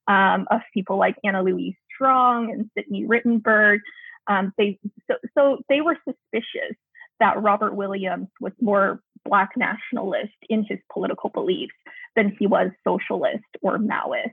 um, 0.06 0.46
of 0.50 0.60
people 0.74 0.98
like 0.98 1.16
Anna 1.24 1.42
Louise 1.42 1.74
Strong 1.94 2.52
and 2.52 2.70
Sidney 2.76 3.06
Rittenberg. 3.06 3.78
Um, 4.26 4.52
they 4.58 4.78
so, 5.10 5.16
so 5.36 5.58
they 5.68 5.80
were 5.80 5.96
suspicious 6.04 6.76
that 7.20 7.42
Robert 7.42 7.74
Williams 7.74 8.28
was 8.40 8.52
more 8.60 9.00
black 9.24 9.50
nationalist 9.56 10.34
in 10.48 10.64
his 10.68 10.78
political 10.92 11.30
beliefs 11.30 11.74
than 12.16 12.34
he 12.38 12.46
was 12.46 12.70
socialist 12.86 13.44
or 13.62 13.78
Maoist. 13.78 14.32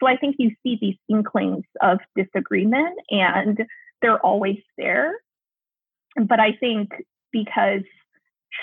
So 0.00 0.06
I 0.06 0.16
think 0.16 0.36
you 0.38 0.52
see 0.62 0.78
these 0.80 0.96
inklings 1.08 1.64
of 1.82 1.98
disagreement 2.16 2.98
and 3.10 3.66
they're 4.00 4.24
always 4.24 4.58
there. 4.76 5.14
But 6.16 6.40
I 6.40 6.52
think 6.52 6.90
because 7.32 7.82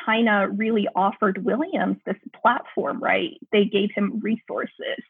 China 0.05 0.49
really 0.49 0.87
offered 0.95 1.43
Williams 1.43 1.97
this 2.05 2.15
platform, 2.41 3.01
right? 3.01 3.37
They 3.51 3.65
gave 3.65 3.89
him 3.93 4.19
resources 4.21 5.03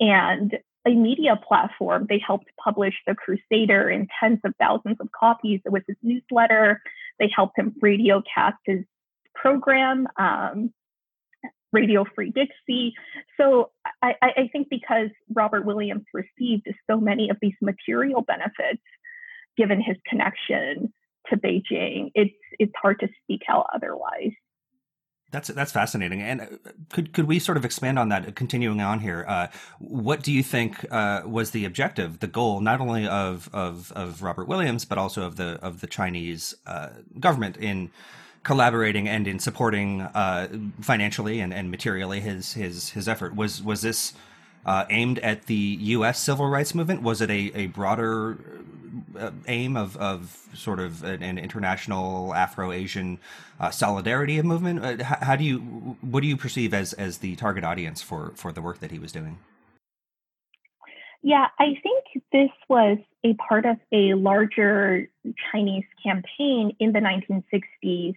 and 0.00 0.56
a 0.86 0.90
media 0.90 1.38
platform. 1.46 2.06
They 2.08 2.20
helped 2.24 2.46
publish 2.62 2.94
The 3.06 3.14
Crusader 3.14 3.88
in 3.88 4.08
tens 4.20 4.40
of 4.44 4.54
thousands 4.58 4.96
of 5.00 5.08
copies. 5.18 5.60
It 5.64 5.72
was 5.72 5.82
his 5.86 5.96
newsletter. 6.02 6.82
They 7.18 7.30
helped 7.34 7.58
him 7.58 7.74
radio 7.80 8.22
cast 8.34 8.58
his 8.64 8.84
program, 9.34 10.06
um, 10.18 10.72
Radio 11.72 12.04
Free 12.14 12.30
Dixie. 12.30 12.94
So 13.36 13.70
I, 14.02 14.14
I 14.20 14.48
think 14.52 14.68
because 14.70 15.10
Robert 15.34 15.64
Williams 15.64 16.04
received 16.12 16.68
so 16.88 16.98
many 16.98 17.30
of 17.30 17.36
these 17.40 17.56
material 17.60 18.22
benefits, 18.22 18.82
given 19.56 19.80
his 19.80 19.96
connection 20.08 20.92
to 21.30 21.36
Beijing, 21.36 22.10
it's 22.14 22.34
it's 22.58 22.72
hard 22.80 23.00
to 23.00 23.08
speak 23.22 23.42
out 23.48 23.66
otherwise. 23.74 24.32
That's 25.34 25.48
that's 25.48 25.72
fascinating. 25.72 26.22
And 26.22 26.40
uh, 26.42 26.46
could 26.92 27.12
could 27.12 27.26
we 27.26 27.40
sort 27.40 27.58
of 27.58 27.64
expand 27.64 27.98
on 27.98 28.08
that, 28.10 28.36
continuing 28.36 28.80
on 28.80 29.00
here? 29.00 29.24
Uh, 29.26 29.48
what 29.80 30.22
do 30.22 30.32
you 30.32 30.44
think 30.44 30.86
uh, 30.92 31.22
was 31.26 31.50
the 31.50 31.64
objective, 31.64 32.20
the 32.20 32.28
goal, 32.28 32.60
not 32.60 32.80
only 32.80 33.04
of, 33.08 33.50
of 33.52 33.90
of 33.96 34.22
Robert 34.22 34.46
Williams, 34.46 34.84
but 34.84 34.96
also 34.96 35.26
of 35.26 35.34
the 35.34 35.58
of 35.60 35.80
the 35.80 35.88
Chinese 35.88 36.54
uh, 36.68 36.90
government 37.18 37.56
in 37.56 37.90
collaborating 38.44 39.08
and 39.08 39.26
in 39.26 39.40
supporting 39.40 40.02
uh, 40.02 40.46
financially 40.80 41.40
and, 41.40 41.52
and 41.52 41.68
materially 41.68 42.20
his 42.20 42.52
his 42.52 42.90
his 42.90 43.08
effort? 43.08 43.34
Was 43.34 43.60
was 43.60 43.82
this 43.82 44.12
uh, 44.66 44.84
aimed 44.90 45.18
at 45.20 45.46
the 45.46 45.78
U.S. 45.80 46.20
civil 46.20 46.48
rights 46.48 46.74
movement? 46.74 47.02
Was 47.02 47.20
it 47.20 47.30
a, 47.30 47.52
a 47.54 47.66
broader 47.66 48.38
uh, 49.18 49.30
aim 49.46 49.76
of, 49.76 49.96
of 49.96 50.48
sort 50.54 50.80
of 50.80 51.02
an, 51.04 51.38
international 51.38 52.34
Afro-Asian 52.34 53.18
uh, 53.60 53.70
solidarity 53.70 54.40
movement? 54.42 54.84
Uh, 54.84 55.04
how, 55.04 55.36
do 55.36 55.44
you 55.44 55.58
what 56.00 56.20
do 56.20 56.26
you 56.26 56.36
perceive 56.36 56.74
as 56.74 56.92
as 56.94 57.18
the 57.18 57.36
target 57.36 57.64
audience 57.64 58.02
for 58.02 58.32
for 58.34 58.52
the 58.52 58.62
work 58.62 58.80
that 58.80 58.90
he 58.90 58.98
was 58.98 59.12
doing? 59.12 59.38
Yeah, 61.22 61.46
I 61.58 61.78
think 61.82 62.24
this 62.32 62.50
was 62.68 62.98
a 63.24 63.32
part 63.34 63.64
of 63.64 63.76
a 63.92 64.12
larger 64.12 65.08
Chinese 65.50 65.84
campaign 66.02 66.76
in 66.78 66.92
the 66.92 66.98
1960s 67.00 68.14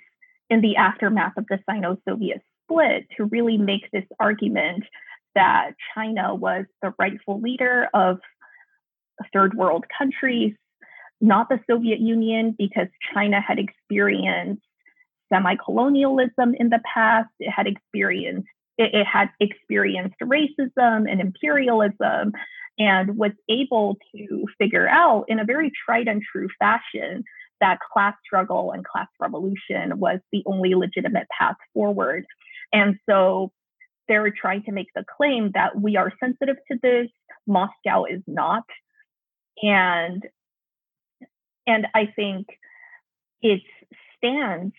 in 0.49 0.61
the 0.61 0.75
aftermath 0.75 1.37
of 1.37 1.45
the 1.47 1.59
Sino-Soviet 1.69 2.41
split 2.63 3.07
to 3.15 3.25
really 3.25 3.57
make 3.57 3.89
this 3.91 4.03
argument 4.19 4.83
that 5.38 5.74
China 5.94 6.34
was 6.34 6.65
the 6.82 6.94
rightful 6.98 7.39
leader 7.39 7.88
of 7.94 8.17
third 9.32 9.53
world 9.53 9.86
countries, 9.96 10.56
not 11.22 11.48
the 11.48 11.60
Soviet 11.70 12.00
Union, 12.00 12.56
because 12.58 12.88
China 13.13 13.39
had 13.39 13.60
experienced 13.60 14.63
semi 15.32 15.56
colonialism 15.63 16.56
in 16.60 16.70
the 16.70 16.82
past, 16.91 17.29
it 17.39 17.51
had 17.51 17.67
experienced 17.67 18.48
it, 18.79 18.96
it 18.96 19.06
had 19.06 19.29
experienced 19.39 20.15
racism 20.24 21.10
and 21.10 21.22
imperialism 21.22 22.34
and 22.79 23.15
was 23.15 23.32
able 23.48 23.98
to 24.15 24.46
figure 24.58 24.88
out 24.88 25.25
in 25.27 25.39
a 25.39 25.46
very 25.46 25.72
tried 25.86 26.08
and 26.08 26.24
true 26.32 26.48
fashion 26.58 27.24
that 27.62 27.79
class 27.94 28.15
struggle 28.25 28.72
and 28.72 28.86
class 28.86 29.08
revolution 29.20 30.00
was 30.00 30.20
the 30.32 30.44
only 30.48 30.74
legitimate 30.74 31.27
path 31.38 31.56
forward. 31.74 32.25
And 32.74 32.98
so 33.08 33.51
they're 34.07 34.31
trying 34.31 34.63
to 34.63 34.71
make 34.71 34.87
the 34.95 35.05
claim 35.17 35.51
that 35.53 35.79
we 35.79 35.97
are 35.97 36.11
sensitive 36.19 36.57
to 36.71 36.77
this, 36.81 37.07
Moscow 37.45 38.05
is 38.05 38.21
not. 38.27 38.63
And 39.61 40.23
and 41.65 41.87
I 41.93 42.05
think 42.15 42.47
its 43.41 43.65
stance 44.15 44.73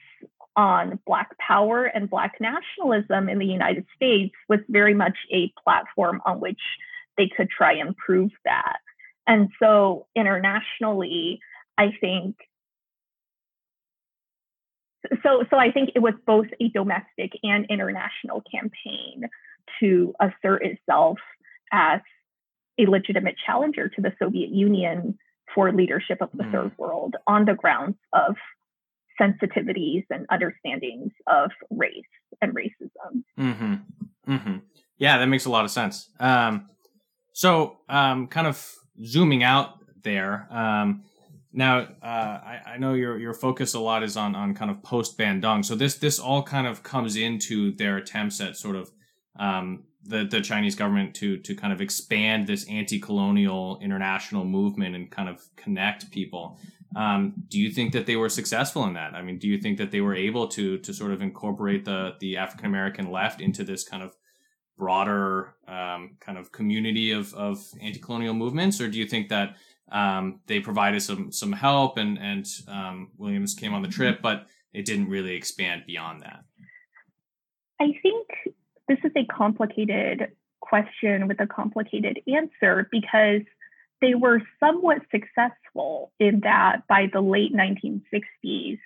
on 0.56 0.98
Black 1.06 1.36
power 1.38 1.84
and 1.84 2.10
Black 2.10 2.34
nationalism 2.40 3.28
in 3.28 3.38
the 3.38 3.46
United 3.46 3.86
States 3.94 4.34
was 4.48 4.60
very 4.68 4.94
much 4.94 5.16
a 5.32 5.52
platform 5.62 6.20
on 6.26 6.40
which 6.40 6.60
they 7.16 7.28
could 7.28 7.48
try 7.50 7.74
and 7.74 7.96
prove 7.96 8.30
that. 8.44 8.78
And 9.26 9.50
so 9.62 10.06
internationally, 10.16 11.40
I 11.76 11.92
think 12.00 12.36
so 15.22 15.44
so 15.50 15.56
I 15.56 15.70
think 15.70 15.90
it 15.94 16.00
was 16.00 16.14
both 16.26 16.46
a 16.60 16.68
domestic 16.68 17.32
and 17.42 17.66
international 17.68 18.42
campaign 18.50 19.28
to 19.80 20.14
assert 20.20 20.64
itself 20.64 21.18
as 21.72 22.00
a 22.78 22.86
legitimate 22.86 23.36
challenger 23.44 23.88
to 23.88 24.00
the 24.00 24.12
Soviet 24.18 24.50
Union 24.50 25.18
for 25.54 25.72
leadership 25.72 26.18
of 26.20 26.30
the 26.34 26.44
mm. 26.44 26.52
third 26.52 26.72
world 26.78 27.16
on 27.26 27.44
the 27.44 27.54
grounds 27.54 27.96
of 28.12 28.36
sensitivities 29.20 30.04
and 30.10 30.26
understandings 30.30 31.10
of 31.26 31.50
race 31.70 31.92
and 32.40 32.54
racism. 32.54 33.24
Mm-hmm. 33.38 33.74
Mm-hmm. 34.32 34.56
Yeah, 34.98 35.18
that 35.18 35.26
makes 35.26 35.44
a 35.44 35.50
lot 35.50 35.64
of 35.64 35.70
sense. 35.70 36.10
Um, 36.20 36.68
so, 37.32 37.78
um, 37.88 38.26
kind 38.28 38.46
of 38.46 38.64
zooming 39.04 39.42
out 39.42 39.74
there. 40.02 40.46
Um, 40.50 41.02
now, 41.52 41.78
uh, 42.02 42.04
I, 42.04 42.60
I, 42.66 42.78
know 42.78 42.92
your 42.92 43.18
your 43.18 43.32
focus 43.32 43.72
a 43.74 43.80
lot 43.80 44.02
is 44.02 44.16
on 44.16 44.34
on 44.34 44.54
kind 44.54 44.70
of 44.70 44.82
post 44.82 45.16
Bandung. 45.16 45.64
So 45.64 45.74
this 45.74 45.96
this 45.96 46.18
all 46.18 46.42
kind 46.42 46.66
of 46.66 46.82
comes 46.82 47.16
into 47.16 47.74
their 47.76 47.96
attempts 47.96 48.40
at 48.40 48.56
sort 48.56 48.76
of 48.76 48.90
um, 49.38 49.84
the 50.04 50.24
the 50.24 50.42
Chinese 50.42 50.74
government 50.74 51.14
to 51.16 51.38
to 51.38 51.54
kind 51.54 51.72
of 51.72 51.80
expand 51.80 52.46
this 52.46 52.68
anti-colonial 52.68 53.78
international 53.82 54.44
movement 54.44 54.94
and 54.94 55.10
kind 55.10 55.28
of 55.28 55.42
connect 55.56 56.10
people. 56.10 56.58
Um, 56.96 57.34
do 57.48 57.58
you 57.58 57.70
think 57.70 57.92
that 57.92 58.06
they 58.06 58.16
were 58.16 58.28
successful 58.28 58.84
in 58.84 58.94
that? 58.94 59.14
I 59.14 59.22
mean, 59.22 59.38
do 59.38 59.46
you 59.46 59.58
think 59.58 59.78
that 59.78 59.90
they 59.90 60.00
were 60.02 60.14
able 60.14 60.48
to 60.48 60.78
to 60.78 60.92
sort 60.92 61.12
of 61.12 61.22
incorporate 61.22 61.86
the 61.86 62.14
the 62.20 62.36
African 62.36 62.66
American 62.66 63.10
left 63.10 63.40
into 63.40 63.64
this 63.64 63.84
kind 63.84 64.02
of 64.02 64.14
broader 64.76 65.54
um, 65.66 66.16
kind 66.20 66.36
of 66.36 66.52
community 66.52 67.10
of 67.10 67.32
of 67.34 67.64
anti-colonial 67.80 68.34
movements, 68.34 68.80
or 68.82 68.88
do 68.88 68.98
you 68.98 69.06
think 69.06 69.30
that 69.30 69.56
um, 69.90 70.40
they 70.46 70.60
provided 70.60 71.00
some 71.00 71.32
some 71.32 71.52
help, 71.52 71.96
and 71.96 72.18
and 72.18 72.46
um, 72.68 73.10
Williams 73.16 73.54
came 73.54 73.74
on 73.74 73.82
the 73.82 73.88
trip, 73.88 74.20
but 74.22 74.46
it 74.72 74.84
didn't 74.84 75.08
really 75.08 75.34
expand 75.34 75.84
beyond 75.86 76.22
that. 76.22 76.44
I 77.80 77.92
think 78.02 78.26
this 78.88 78.98
is 79.04 79.12
a 79.16 79.24
complicated 79.26 80.32
question 80.60 81.28
with 81.28 81.40
a 81.40 81.46
complicated 81.46 82.20
answer 82.26 82.88
because 82.90 83.42
they 84.00 84.14
were 84.14 84.42
somewhat 84.60 84.98
successful 85.10 86.12
in 86.20 86.40
that 86.40 86.86
by 86.88 87.08
the 87.12 87.20
late 87.20 87.52
1960s, 87.52 88.78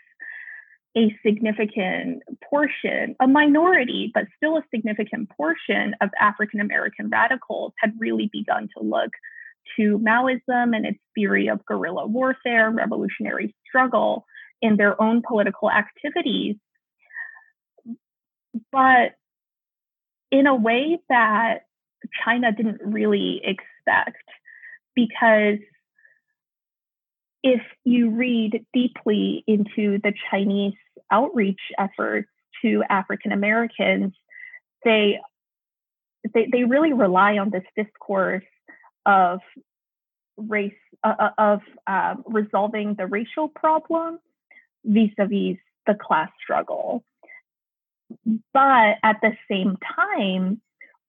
a 0.96 1.16
significant 1.24 2.22
portion, 2.48 3.16
a 3.20 3.26
minority, 3.26 4.10
but 4.14 4.24
still 4.36 4.56
a 4.56 4.64
significant 4.74 5.30
portion 5.30 5.94
of 6.00 6.10
African 6.20 6.60
American 6.60 7.08
radicals 7.08 7.72
had 7.78 7.92
really 7.98 8.28
begun 8.32 8.68
to 8.76 8.82
look 8.82 9.10
to 9.76 9.98
Maoism 9.98 10.76
and 10.76 10.86
its 10.86 10.98
theory 11.14 11.48
of 11.48 11.64
guerrilla 11.64 12.06
warfare, 12.06 12.70
revolutionary 12.70 13.54
struggle 13.66 14.24
in 14.60 14.76
their 14.76 15.00
own 15.00 15.22
political 15.26 15.70
activities. 15.70 16.56
But 18.70 19.12
in 20.30 20.46
a 20.46 20.54
way 20.54 20.98
that 21.08 21.60
China 22.24 22.52
didn't 22.52 22.80
really 22.84 23.40
expect, 23.44 24.22
because 24.94 25.58
if 27.42 27.62
you 27.84 28.10
read 28.10 28.64
deeply 28.72 29.42
into 29.46 29.98
the 30.02 30.12
Chinese 30.30 30.74
outreach 31.10 31.60
efforts 31.78 32.28
to 32.62 32.84
African 32.88 33.32
Americans, 33.32 34.12
they, 34.84 35.18
they 36.34 36.48
they 36.52 36.64
really 36.64 36.92
rely 36.92 37.38
on 37.38 37.50
this 37.50 37.64
discourse 37.76 38.44
of 39.06 39.40
race 40.36 40.72
uh, 41.04 41.14
uh, 41.18 41.30
of 41.38 41.60
um, 41.86 42.24
resolving 42.26 42.94
the 42.94 43.06
racial 43.06 43.48
problem 43.48 44.18
vis-a-vis 44.84 45.58
the 45.86 45.94
class 45.94 46.30
struggle. 46.42 47.04
But 48.52 48.98
at 49.02 49.16
the 49.22 49.32
same 49.48 49.76
time 49.96 50.60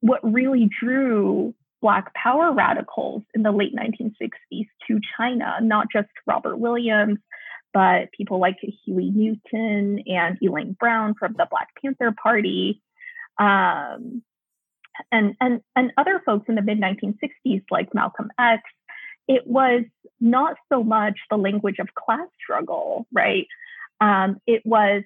what 0.03 0.19
really 0.21 0.69
drew 0.81 1.55
black 1.81 2.13
power 2.13 2.51
radicals 2.51 3.23
in 3.33 3.41
the 3.43 3.51
late 3.51 3.73
1960s 3.73 4.67
to 4.87 4.99
china 5.17 5.57
not 5.61 5.87
just 5.91 6.09
robert 6.25 6.57
williams 6.57 7.19
but 7.73 8.11
people 8.11 8.39
like 8.39 8.57
huey 8.85 9.11
newton 9.11 10.03
and 10.07 10.37
elaine 10.41 10.75
brown 10.77 11.13
from 11.17 11.33
the 11.37 11.47
black 11.49 11.69
panther 11.81 12.13
party 12.21 12.81
um, 13.37 14.21
and 15.11 15.35
and 15.41 15.61
and 15.75 15.91
other 15.97 16.21
folks 16.25 16.45
in 16.47 16.55
the 16.55 16.61
mid 16.61 16.79
1960s 16.79 17.63
like 17.71 17.93
Malcolm 17.93 18.31
X, 18.39 18.63
it 19.27 19.45
was 19.47 19.83
not 20.19 20.55
so 20.69 20.83
much 20.83 21.17
the 21.29 21.37
language 21.37 21.79
of 21.79 21.93
class 21.95 22.27
struggle, 22.41 23.07
right? 23.11 23.47
Um, 24.01 24.39
it 24.47 24.61
was 24.65 25.03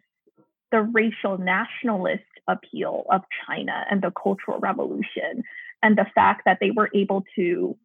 the 0.71 0.81
racial 0.81 1.37
nationalist 1.37 2.23
appeal 2.47 3.05
of 3.11 3.21
China 3.45 3.85
and 3.89 4.01
the 4.01 4.11
Cultural 4.11 4.59
Revolution, 4.59 5.43
and 5.81 5.97
the 5.97 6.07
fact 6.15 6.43
that 6.45 6.59
they 6.59 6.71
were 6.71 6.89
able 6.93 7.23
to 7.35 7.77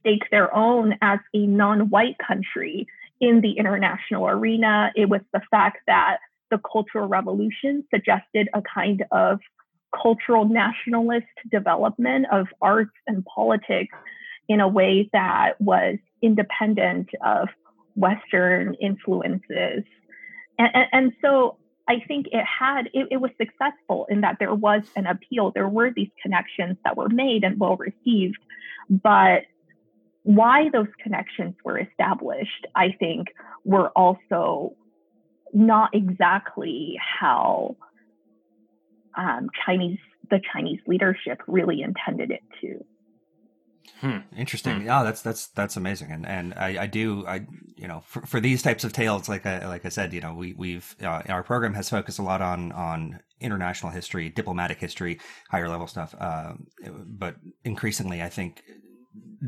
stake 0.00 0.24
their 0.30 0.54
own 0.54 0.96
as 1.02 1.18
a 1.34 1.46
non-white 1.46 2.16
country 2.18 2.86
in 3.20 3.40
the 3.40 3.52
international 3.52 4.26
arena. 4.26 4.92
It 4.94 5.08
was 5.08 5.20
the 5.32 5.42
fact 5.50 5.78
that 5.86 6.18
the 6.50 6.58
Cultural 6.58 7.06
Revolution 7.06 7.84
suggested 7.92 8.48
a 8.54 8.62
kind 8.62 9.04
of 9.10 9.40
cultural 9.94 10.44
nationalist 10.44 11.26
development 11.50 12.26
of 12.30 12.46
arts 12.60 12.94
and 13.06 13.24
politics 13.24 13.96
in 14.48 14.60
a 14.60 14.68
way 14.68 15.08
that 15.12 15.60
was 15.60 15.96
independent 16.22 17.10
of 17.24 17.48
Western 17.94 18.74
influences. 18.74 19.84
And, 20.58 20.68
and, 20.74 20.86
and 20.92 21.12
so 21.22 21.58
I 21.88 22.00
think 22.06 22.26
it 22.32 22.44
had, 22.44 22.88
it, 22.92 23.08
it, 23.10 23.16
was 23.16 23.30
successful 23.38 24.06
in 24.10 24.20
that 24.22 24.36
there 24.38 24.54
was 24.54 24.82
an 24.96 25.06
appeal. 25.06 25.52
There 25.52 25.68
were 25.68 25.90
these 25.90 26.10
connections 26.22 26.76
that 26.84 26.96
were 26.96 27.08
made 27.08 27.44
and 27.44 27.58
well 27.58 27.76
received. 27.76 28.38
But 28.90 29.44
why 30.22 30.68
those 30.70 30.88
connections 31.02 31.54
were 31.64 31.78
established, 31.78 32.66
I 32.74 32.92
think, 32.98 33.28
were 33.64 33.88
also 33.90 34.76
not 35.52 35.94
exactly 35.94 36.98
how 37.00 37.76
um, 39.18 39.50
Chinese 39.66 39.98
the 40.30 40.40
Chinese 40.52 40.80
leadership 40.86 41.40
really 41.46 41.82
intended 41.82 42.30
it 42.30 42.42
to. 42.60 42.84
Hmm, 44.00 44.18
interesting. 44.36 44.80
Hmm. 44.80 44.86
Yeah, 44.86 45.02
that's 45.02 45.22
that's 45.22 45.48
that's 45.48 45.76
amazing, 45.76 46.12
and 46.12 46.26
and 46.26 46.54
I, 46.54 46.82
I 46.82 46.86
do 46.86 47.26
I 47.26 47.46
you 47.76 47.88
know 47.88 48.02
for, 48.06 48.24
for 48.26 48.38
these 48.38 48.62
types 48.62 48.84
of 48.84 48.92
tales, 48.92 49.28
like 49.28 49.44
I 49.44 49.66
like 49.66 49.84
I 49.84 49.88
said, 49.88 50.12
you 50.12 50.20
know 50.20 50.34
we 50.34 50.52
we've 50.52 50.94
uh, 51.02 51.22
our 51.28 51.42
program 51.42 51.74
has 51.74 51.90
focused 51.90 52.18
a 52.18 52.22
lot 52.22 52.40
on 52.40 52.70
on 52.72 53.20
international 53.40 53.90
history, 53.90 54.28
diplomatic 54.28 54.78
history, 54.78 55.18
higher 55.50 55.68
level 55.68 55.86
stuff, 55.86 56.14
uh, 56.20 56.52
but 57.06 57.36
increasingly, 57.64 58.22
I 58.22 58.28
think 58.28 58.62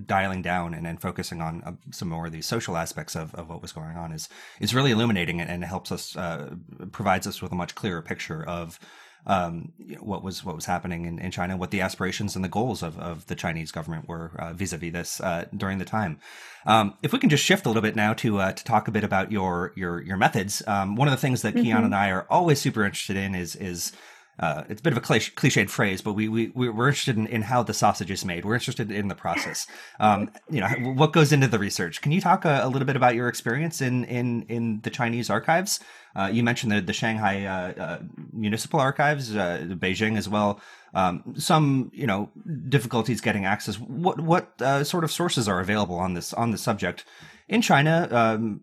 dialing 0.06 0.42
down 0.42 0.74
and, 0.74 0.86
then 0.86 0.96
focusing 0.96 1.40
on 1.40 1.62
uh, 1.64 1.72
some 1.92 2.08
more 2.08 2.26
of 2.26 2.32
these 2.32 2.46
social 2.46 2.76
aspects 2.76 3.16
of, 3.16 3.34
of 3.34 3.48
what 3.48 3.60
was 3.60 3.72
going 3.72 3.96
on 3.96 4.12
is 4.12 4.28
is 4.60 4.74
really 4.74 4.90
illuminating 4.90 5.40
and, 5.40 5.50
and 5.50 5.64
helps 5.64 5.92
us 5.92 6.16
uh, 6.16 6.54
provides 6.92 7.26
us 7.26 7.42
with 7.42 7.52
a 7.52 7.56
much 7.56 7.74
clearer 7.74 8.02
picture 8.02 8.44
of 8.46 8.78
um, 9.26 9.72
what 10.00 10.22
was 10.22 10.44
what 10.44 10.54
was 10.54 10.66
happening 10.66 11.04
in, 11.04 11.18
in 11.18 11.30
China, 11.30 11.56
what 11.56 11.70
the 11.70 11.80
aspirations 11.80 12.36
and 12.36 12.44
the 12.44 12.48
goals 12.48 12.82
of, 12.82 12.98
of 12.98 13.26
the 13.26 13.34
Chinese 13.34 13.70
government 13.70 14.08
were 14.08 14.32
uh, 14.38 14.52
vis-a-vis 14.52 14.92
this 14.92 15.20
uh, 15.20 15.44
during 15.56 15.78
the 15.78 15.84
time. 15.84 16.18
Um, 16.66 16.94
if 17.02 17.12
we 17.12 17.18
can 17.18 17.30
just 17.30 17.44
shift 17.44 17.66
a 17.66 17.68
little 17.68 17.82
bit 17.82 17.96
now 17.96 18.12
to 18.14 18.38
uh, 18.38 18.52
to 18.52 18.64
talk 18.64 18.88
a 18.88 18.90
bit 18.90 19.04
about 19.04 19.30
your 19.30 19.72
your 19.76 20.00
your 20.02 20.16
methods. 20.16 20.62
Um, 20.66 20.96
one 20.96 21.08
of 21.08 21.12
the 21.12 21.20
things 21.20 21.42
that 21.42 21.54
mm-hmm. 21.54 21.66
Kian 21.66 21.84
and 21.84 21.94
I 21.94 22.10
are 22.10 22.26
always 22.30 22.60
super 22.60 22.84
interested 22.84 23.16
in 23.16 23.34
is 23.34 23.56
is 23.56 23.92
uh, 24.40 24.64
it's 24.70 24.80
a 24.80 24.82
bit 24.82 24.94
of 24.94 24.96
a 24.96 25.02
cliched 25.02 25.68
phrase, 25.68 26.00
but 26.00 26.14
we, 26.14 26.26
we, 26.26 26.48
we're 26.48 26.88
interested 26.88 27.16
in, 27.18 27.26
in 27.26 27.42
how 27.42 27.62
the 27.62 27.74
sausage 27.74 28.10
is 28.10 28.24
made. 28.24 28.46
We're 28.46 28.54
interested 28.54 28.90
in 28.90 29.08
the 29.08 29.14
process. 29.14 29.66
Um, 30.00 30.30
you 30.50 30.60
know, 30.60 30.68
what 30.94 31.12
goes 31.12 31.30
into 31.30 31.46
the 31.46 31.58
research. 31.58 32.00
Can 32.00 32.10
you 32.10 32.22
talk 32.22 32.46
a, 32.46 32.62
a, 32.64 32.68
little 32.68 32.86
bit 32.86 32.96
about 32.96 33.14
your 33.14 33.28
experience 33.28 33.82
in, 33.82 34.04
in, 34.04 34.42
in 34.44 34.80
the 34.80 34.88
Chinese 34.88 35.28
archives? 35.28 35.78
Uh, 36.16 36.30
you 36.32 36.42
mentioned 36.42 36.72
the, 36.72 36.80
the 36.80 36.92
Shanghai 36.92 37.44
uh, 37.44 37.82
uh 37.82 37.98
municipal 38.32 38.80
archives, 38.80 39.36
uh, 39.36 39.66
Beijing 39.68 40.16
as 40.16 40.28
well. 40.28 40.60
Um, 40.94 41.34
some, 41.36 41.90
you 41.94 42.06
know, 42.06 42.30
difficulties 42.68 43.20
getting 43.20 43.44
access. 43.44 43.78
What, 43.78 44.20
what 44.20 44.60
uh, 44.62 44.84
sort 44.84 45.04
of 45.04 45.12
sources 45.12 45.48
are 45.48 45.60
available 45.60 45.96
on 45.96 46.14
this, 46.14 46.32
on 46.32 46.50
the 46.50 46.58
subject? 46.58 47.04
In 47.50 47.60
China, 47.60 48.08
um, 48.12 48.60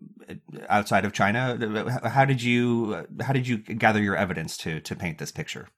outside 0.68 1.04
of 1.04 1.12
China, 1.12 2.00
how 2.08 2.24
did 2.24 2.42
you 2.42 3.06
how 3.20 3.34
did 3.34 3.46
you 3.46 3.58
gather 3.58 4.02
your 4.02 4.16
evidence 4.16 4.56
to 4.58 4.80
to 4.80 4.96
paint 4.96 5.18
this 5.18 5.30
picture? 5.30 5.68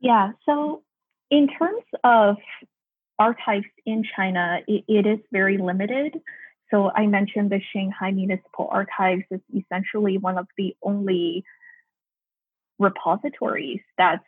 Yeah, 0.00 0.30
so 0.46 0.82
in 1.30 1.48
terms 1.48 1.82
of 2.04 2.36
archives 3.18 3.66
in 3.84 4.04
China, 4.16 4.60
it, 4.66 4.84
it 4.88 5.06
is 5.06 5.18
very 5.32 5.58
limited. 5.58 6.20
So 6.70 6.90
I 6.94 7.06
mentioned 7.06 7.50
the 7.50 7.60
Shanghai 7.72 8.12
Municipal 8.12 8.68
Archives 8.70 9.24
is 9.30 9.40
essentially 9.52 10.18
one 10.18 10.38
of 10.38 10.46
the 10.56 10.74
only 10.82 11.44
repositories 12.78 13.80
that's 13.98 14.24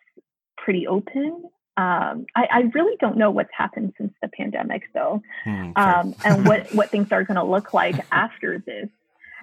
pretty 0.58 0.88
open 0.88 1.44
um, 1.76 2.26
I, 2.36 2.48
I, 2.50 2.60
really 2.74 2.96
don't 3.00 3.16
know 3.16 3.30
what's 3.30 3.50
happened 3.56 3.94
since 3.96 4.12
the 4.20 4.28
pandemic, 4.28 4.82
though, 4.92 5.22
mm, 5.46 5.76
um, 5.78 6.14
and 6.22 6.46
what 6.48 6.72
what 6.74 6.90
things 6.90 7.10
are 7.12 7.24
going 7.24 7.36
to 7.36 7.44
look 7.44 7.72
like 7.72 7.96
after 8.12 8.58
this, 8.58 8.88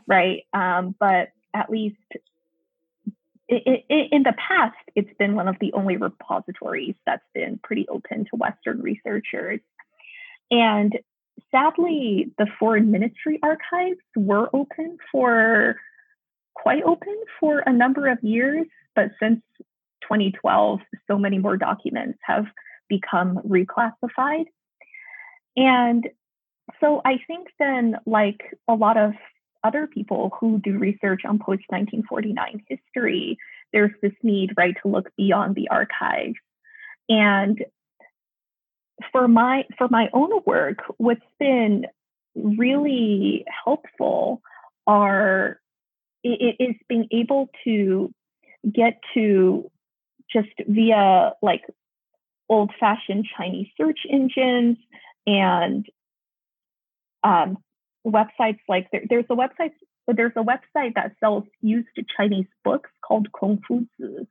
right? 0.06 0.44
Um, 0.54 0.96
but 1.00 1.30
at 1.56 1.72
least 1.72 1.98
it, 3.48 3.84
it, 3.90 4.10
in 4.12 4.22
the 4.22 4.36
past, 4.48 4.78
it's 4.96 5.10
been 5.18 5.34
one 5.34 5.48
of 5.48 5.56
the 5.60 5.74
only 5.74 5.98
repositories 5.98 6.94
that's 7.04 7.26
been 7.34 7.60
pretty 7.64 7.88
open 7.88 8.26
to 8.26 8.36
Western 8.36 8.80
researchers, 8.84 9.60
and 10.52 11.00
sadly, 11.50 12.32
the 12.38 12.46
foreign 12.60 12.92
ministry 12.92 13.40
archives 13.42 14.02
were 14.16 14.52
open 14.54 15.00
for 15.12 15.78
quite 16.54 16.84
open 16.84 17.16
for 17.40 17.60
a 17.60 17.74
number 17.74 18.08
of 18.08 18.24
years, 18.24 18.68
but 18.96 19.10
since 19.20 19.42
2012, 20.02 20.80
so 21.08 21.18
many 21.18 21.38
more 21.38 21.58
documents 21.58 22.20
have 22.24 22.46
become 22.88 23.40
reclassified. 23.48 24.46
And 25.56 26.08
so 26.80 27.02
I 27.06 27.20
think 27.28 27.48
then, 27.60 27.98
like 28.06 28.42
a 28.68 28.74
lot 28.74 28.98
of 28.98 29.14
other 29.64 29.88
people 29.88 30.32
who 30.40 30.60
do 30.60 30.78
research 30.78 31.22
on 31.26 31.40
post 31.40 31.64
1949 31.70 32.64
history, 32.68 33.38
there's 33.74 33.92
this 34.02 34.14
need, 34.24 34.52
right, 34.58 34.76
to 34.82 34.90
look 34.90 35.10
beyond 35.18 35.56
the 35.56 35.68
archives. 35.70 36.36
And 37.10 37.64
for 39.12 39.28
my 39.28 39.66
for 39.78 39.88
my 39.90 40.10
own 40.14 40.42
work, 40.46 40.80
what's 40.98 41.22
been 41.40 41.86
really 42.36 43.46
helpful 43.66 44.42
are 44.88 45.60
it 46.24 46.56
is 46.60 46.76
being 46.88 47.08
able 47.12 47.50
to 47.64 48.14
get 48.72 49.00
to 49.14 49.72
just 50.32 50.50
via 50.68 51.34
like 51.42 51.64
old 52.50 52.72
fashioned 52.80 53.26
Chinese 53.38 53.68
search 53.78 54.00
engines 54.10 54.78
and 55.28 55.86
um, 57.24 57.58
websites 58.06 58.60
like 58.68 58.90
there, 58.92 59.04
there's 59.10 59.26
a 59.30 59.36
website 59.36 59.72
there's 60.08 60.34
a 60.36 60.44
website 60.44 60.96
that 60.96 61.12
sells 61.20 61.44
used 61.62 61.88
Chinese 62.18 62.48
books 62.64 62.90
called 63.06 63.28
Kongfuzi. 63.32 64.26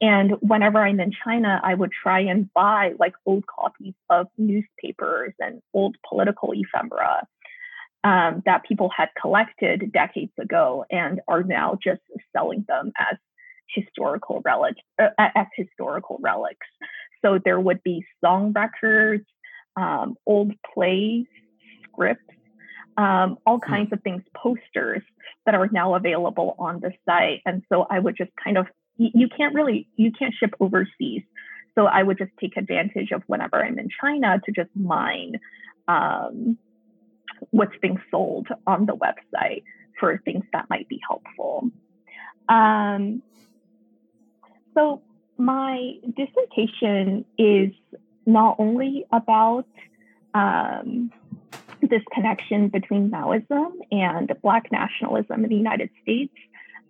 And 0.00 0.32
whenever 0.40 0.80
I'm 0.80 1.00
in 1.00 1.12
China, 1.24 1.60
I 1.62 1.74
would 1.74 1.92
try 1.92 2.20
and 2.20 2.52
buy 2.52 2.92
like 2.98 3.14
old 3.24 3.44
copies 3.46 3.94
of 4.10 4.26
newspapers 4.36 5.32
and 5.38 5.62
old 5.72 5.96
political 6.06 6.52
ephemera 6.52 7.26
um, 8.02 8.42
that 8.44 8.64
people 8.64 8.90
had 8.94 9.08
collected 9.20 9.92
decades 9.92 10.32
ago 10.38 10.84
and 10.90 11.20
are 11.26 11.42
now 11.42 11.78
just 11.82 12.02
selling 12.36 12.64
them 12.68 12.92
as 12.98 13.16
historical 13.74 14.42
relics 14.44 14.80
uh, 15.00 15.08
as 15.18 15.46
historical 15.56 16.18
relics. 16.20 16.66
So 17.22 17.38
there 17.42 17.58
would 17.58 17.82
be 17.82 18.04
song 18.22 18.52
records, 18.52 19.24
um, 19.76 20.16
old 20.26 20.52
plays, 20.72 21.26
scripts, 21.84 22.34
um, 22.96 23.38
all 23.46 23.58
hmm. 23.62 23.70
kinds 23.70 23.92
of 23.92 24.02
things, 24.02 24.22
posters 24.34 25.02
that 25.46 25.54
are 25.54 25.68
now 25.72 25.94
available 25.94 26.54
on 26.58 26.80
the 26.80 26.92
site. 27.06 27.40
And 27.44 27.62
so 27.68 27.86
I 27.90 27.98
would 27.98 28.16
just 28.16 28.30
kind 28.42 28.58
of 28.58 28.66
you, 28.96 29.10
you 29.14 29.28
can't 29.28 29.54
really 29.54 29.88
you 29.96 30.12
can't 30.12 30.34
ship 30.34 30.54
overseas. 30.60 31.22
So 31.74 31.86
I 31.86 32.02
would 32.02 32.18
just 32.18 32.30
take 32.40 32.56
advantage 32.56 33.10
of 33.10 33.22
whenever 33.26 33.56
I'm 33.64 33.78
in 33.78 33.88
China 34.00 34.40
to 34.44 34.52
just 34.52 34.70
mine 34.76 35.40
um, 35.88 36.56
what's 37.50 37.76
being 37.82 38.00
sold 38.10 38.48
on 38.66 38.86
the 38.86 38.96
website 38.96 39.64
for 39.98 40.20
things 40.24 40.44
that 40.52 40.66
might 40.70 40.88
be 40.88 41.00
helpful. 41.06 41.70
Um, 42.48 43.22
so 44.74 45.02
my 45.36 45.94
dissertation 46.16 47.24
is 47.38 47.70
not 48.26 48.56
only 48.58 49.06
about 49.12 49.66
um, 50.34 51.10
this 51.80 52.02
connection 52.12 52.68
between 52.68 53.10
Maoism 53.10 53.72
and 53.90 54.32
Black 54.42 54.70
nationalism 54.72 55.44
in 55.44 55.50
the 55.50 55.56
United 55.56 55.90
States. 56.02 56.32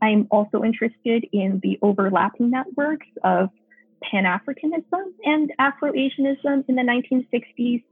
I'm 0.01 0.27
also 0.31 0.63
interested 0.63 1.27
in 1.33 1.61
the 1.63 1.79
overlapping 1.83 2.51
networks 2.51 3.07
of 3.23 3.51
Pan 4.03 4.25
Africanism 4.25 5.13
and 5.25 5.53
Afro 5.59 5.93
Asianism 5.95 6.65
in 6.69 6.75
the 6.75 6.83
1960s. 6.83 7.83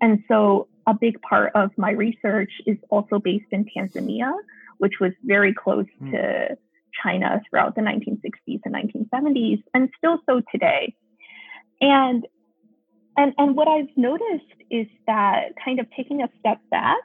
And 0.00 0.22
so, 0.28 0.68
a 0.86 0.92
big 0.92 1.20
part 1.22 1.52
of 1.54 1.70
my 1.78 1.92
research 1.92 2.50
is 2.66 2.76
also 2.90 3.18
based 3.18 3.46
in 3.50 3.64
Tanzania, 3.64 4.32
which 4.76 5.00
was 5.00 5.12
very 5.24 5.54
close 5.54 5.86
mm. 6.02 6.10
to 6.10 6.58
China 7.02 7.40
throughout 7.48 7.74
the 7.74 7.80
1960s 7.80 8.60
and 8.64 8.74
1970s, 8.74 9.62
and 9.72 9.90
still 9.98 10.18
so 10.26 10.42
today. 10.52 10.94
And 11.80 12.26
and 13.16 13.32
and 13.38 13.56
what 13.56 13.68
I've 13.68 13.96
noticed 13.96 14.44
is 14.70 14.86
that 15.06 15.50
kind 15.64 15.80
of 15.80 15.86
taking 15.96 16.22
a 16.22 16.28
step 16.40 16.58
back, 16.70 17.02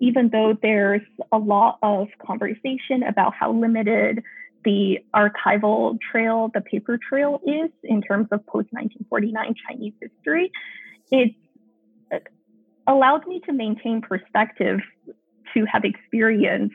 even 0.00 0.28
though 0.30 0.56
there's 0.60 1.02
a 1.32 1.38
lot 1.38 1.78
of 1.82 2.08
conversation 2.24 3.02
about 3.02 3.34
how 3.34 3.52
limited 3.52 4.22
the 4.64 4.98
archival 5.14 5.98
trail, 6.00 6.50
the 6.52 6.60
paper 6.60 6.98
trail 6.98 7.40
is 7.46 7.70
in 7.84 8.02
terms 8.02 8.28
of 8.32 8.44
post 8.46 8.68
1949 8.72 9.54
Chinese 9.66 9.94
history, 10.00 10.52
it 11.10 11.34
allowed 12.86 13.26
me 13.26 13.40
to 13.40 13.52
maintain 13.52 14.00
perspective 14.00 14.80
to 15.54 15.64
have 15.64 15.84
experienced 15.84 16.74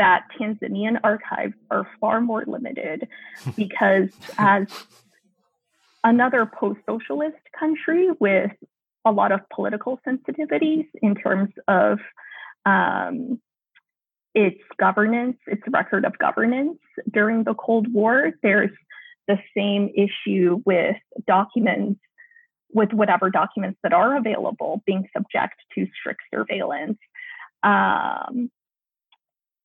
that 0.00 0.24
Tanzanian 0.38 0.98
archives 1.04 1.52
are 1.70 1.86
far 2.00 2.22
more 2.22 2.42
limited 2.46 3.06
because 3.56 4.08
as 4.38 4.66
another 6.02 6.46
post-socialist 6.46 7.36
country 7.58 8.08
with 8.18 8.50
a 9.04 9.12
lot 9.12 9.30
of 9.30 9.40
political 9.54 10.00
sensitivities 10.06 10.86
in 11.02 11.14
terms 11.14 11.50
of 11.68 11.98
um, 12.64 13.38
its 14.34 14.62
governance, 14.78 15.36
its 15.46 15.62
record 15.68 16.06
of 16.06 16.16
governance 16.18 16.78
during 17.12 17.44
the 17.44 17.54
Cold 17.54 17.92
War. 17.92 18.32
There's 18.42 18.70
the 19.28 19.38
same 19.54 19.90
issue 19.94 20.62
with 20.64 20.96
documents, 21.26 22.00
with 22.72 22.94
whatever 22.94 23.28
documents 23.28 23.78
that 23.82 23.92
are 23.92 24.16
available 24.16 24.82
being 24.86 25.06
subject 25.12 25.56
to 25.74 25.86
strict 25.98 26.22
surveillance. 26.32 26.98
Um, 27.62 28.50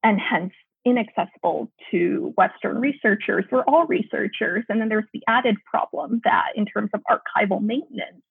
and 0.06 0.20
hence 0.22 0.54
inaccessible 0.86 1.72
to 1.90 2.32
Western 2.38 2.80
researchers. 2.80 3.44
We're 3.52 3.64
all 3.64 3.88
researchers. 3.88 4.64
And 4.70 4.80
then 4.80 4.88
there's 4.88 5.08
the 5.14 5.24
added 5.28 5.58
problem 5.66 6.22
that, 6.24 6.50
in 6.56 6.66
terms 6.66 6.92
of 6.94 7.02
archival 7.10 7.60
maintenance, 7.60 8.22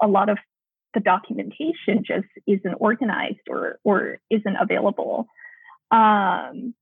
a 0.00 0.06
lot 0.06 0.28
of 0.28 0.38
the 0.94 1.00
documentation 1.00 2.04
just 2.06 2.28
isn't 2.46 2.74
organized 2.78 3.40
or, 3.50 3.80
or 3.82 4.18
isn't 4.30 4.56
available. 4.60 5.26
Um, 5.90 6.72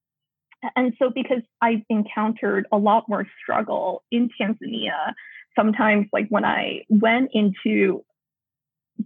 and 0.77 0.93
so, 0.99 1.09
because 1.09 1.43
I've 1.63 1.83
encountered 1.89 2.67
a 2.71 2.77
lot 2.77 3.09
more 3.09 3.27
struggle 3.43 4.05
in 4.13 4.29
Tanzania, 4.39 5.15
sometimes, 5.57 6.09
like 6.13 6.29
when 6.29 6.45
I 6.45 6.85
went 6.91 7.31
into 7.33 8.05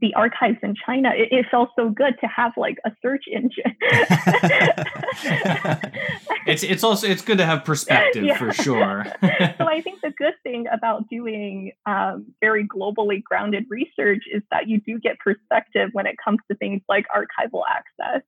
the 0.00 0.12
archives 0.14 0.58
in 0.62 0.74
China, 0.84 1.12
it, 1.14 1.28
it, 1.30 1.46
felt 1.50 1.70
so 1.76 1.88
good 1.88 2.14
to 2.20 2.26
have 2.26 2.52
like 2.56 2.76
a 2.84 2.90
search 3.00 3.24
engine. 3.32 3.76
it's 6.46 6.62
it's 6.62 6.84
also 6.84 7.06
it's 7.06 7.22
good 7.22 7.38
to 7.38 7.46
have 7.46 7.64
perspective 7.64 8.24
yeah. 8.24 8.36
for 8.36 8.52
sure. 8.52 9.06
so 9.22 9.66
I 9.66 9.80
think 9.82 10.00
the 10.02 10.12
good 10.16 10.34
thing 10.42 10.66
about 10.72 11.08
doing 11.08 11.72
um, 11.86 12.26
very 12.40 12.66
globally 12.66 13.22
grounded 13.22 13.66
research 13.68 14.24
is 14.32 14.42
that 14.50 14.68
you 14.68 14.80
do 14.80 14.98
get 14.98 15.18
perspective 15.18 15.90
when 15.92 16.06
it 16.06 16.16
comes 16.22 16.38
to 16.50 16.56
things 16.56 16.82
like 16.88 17.06
archival 17.14 17.62
access. 17.70 18.22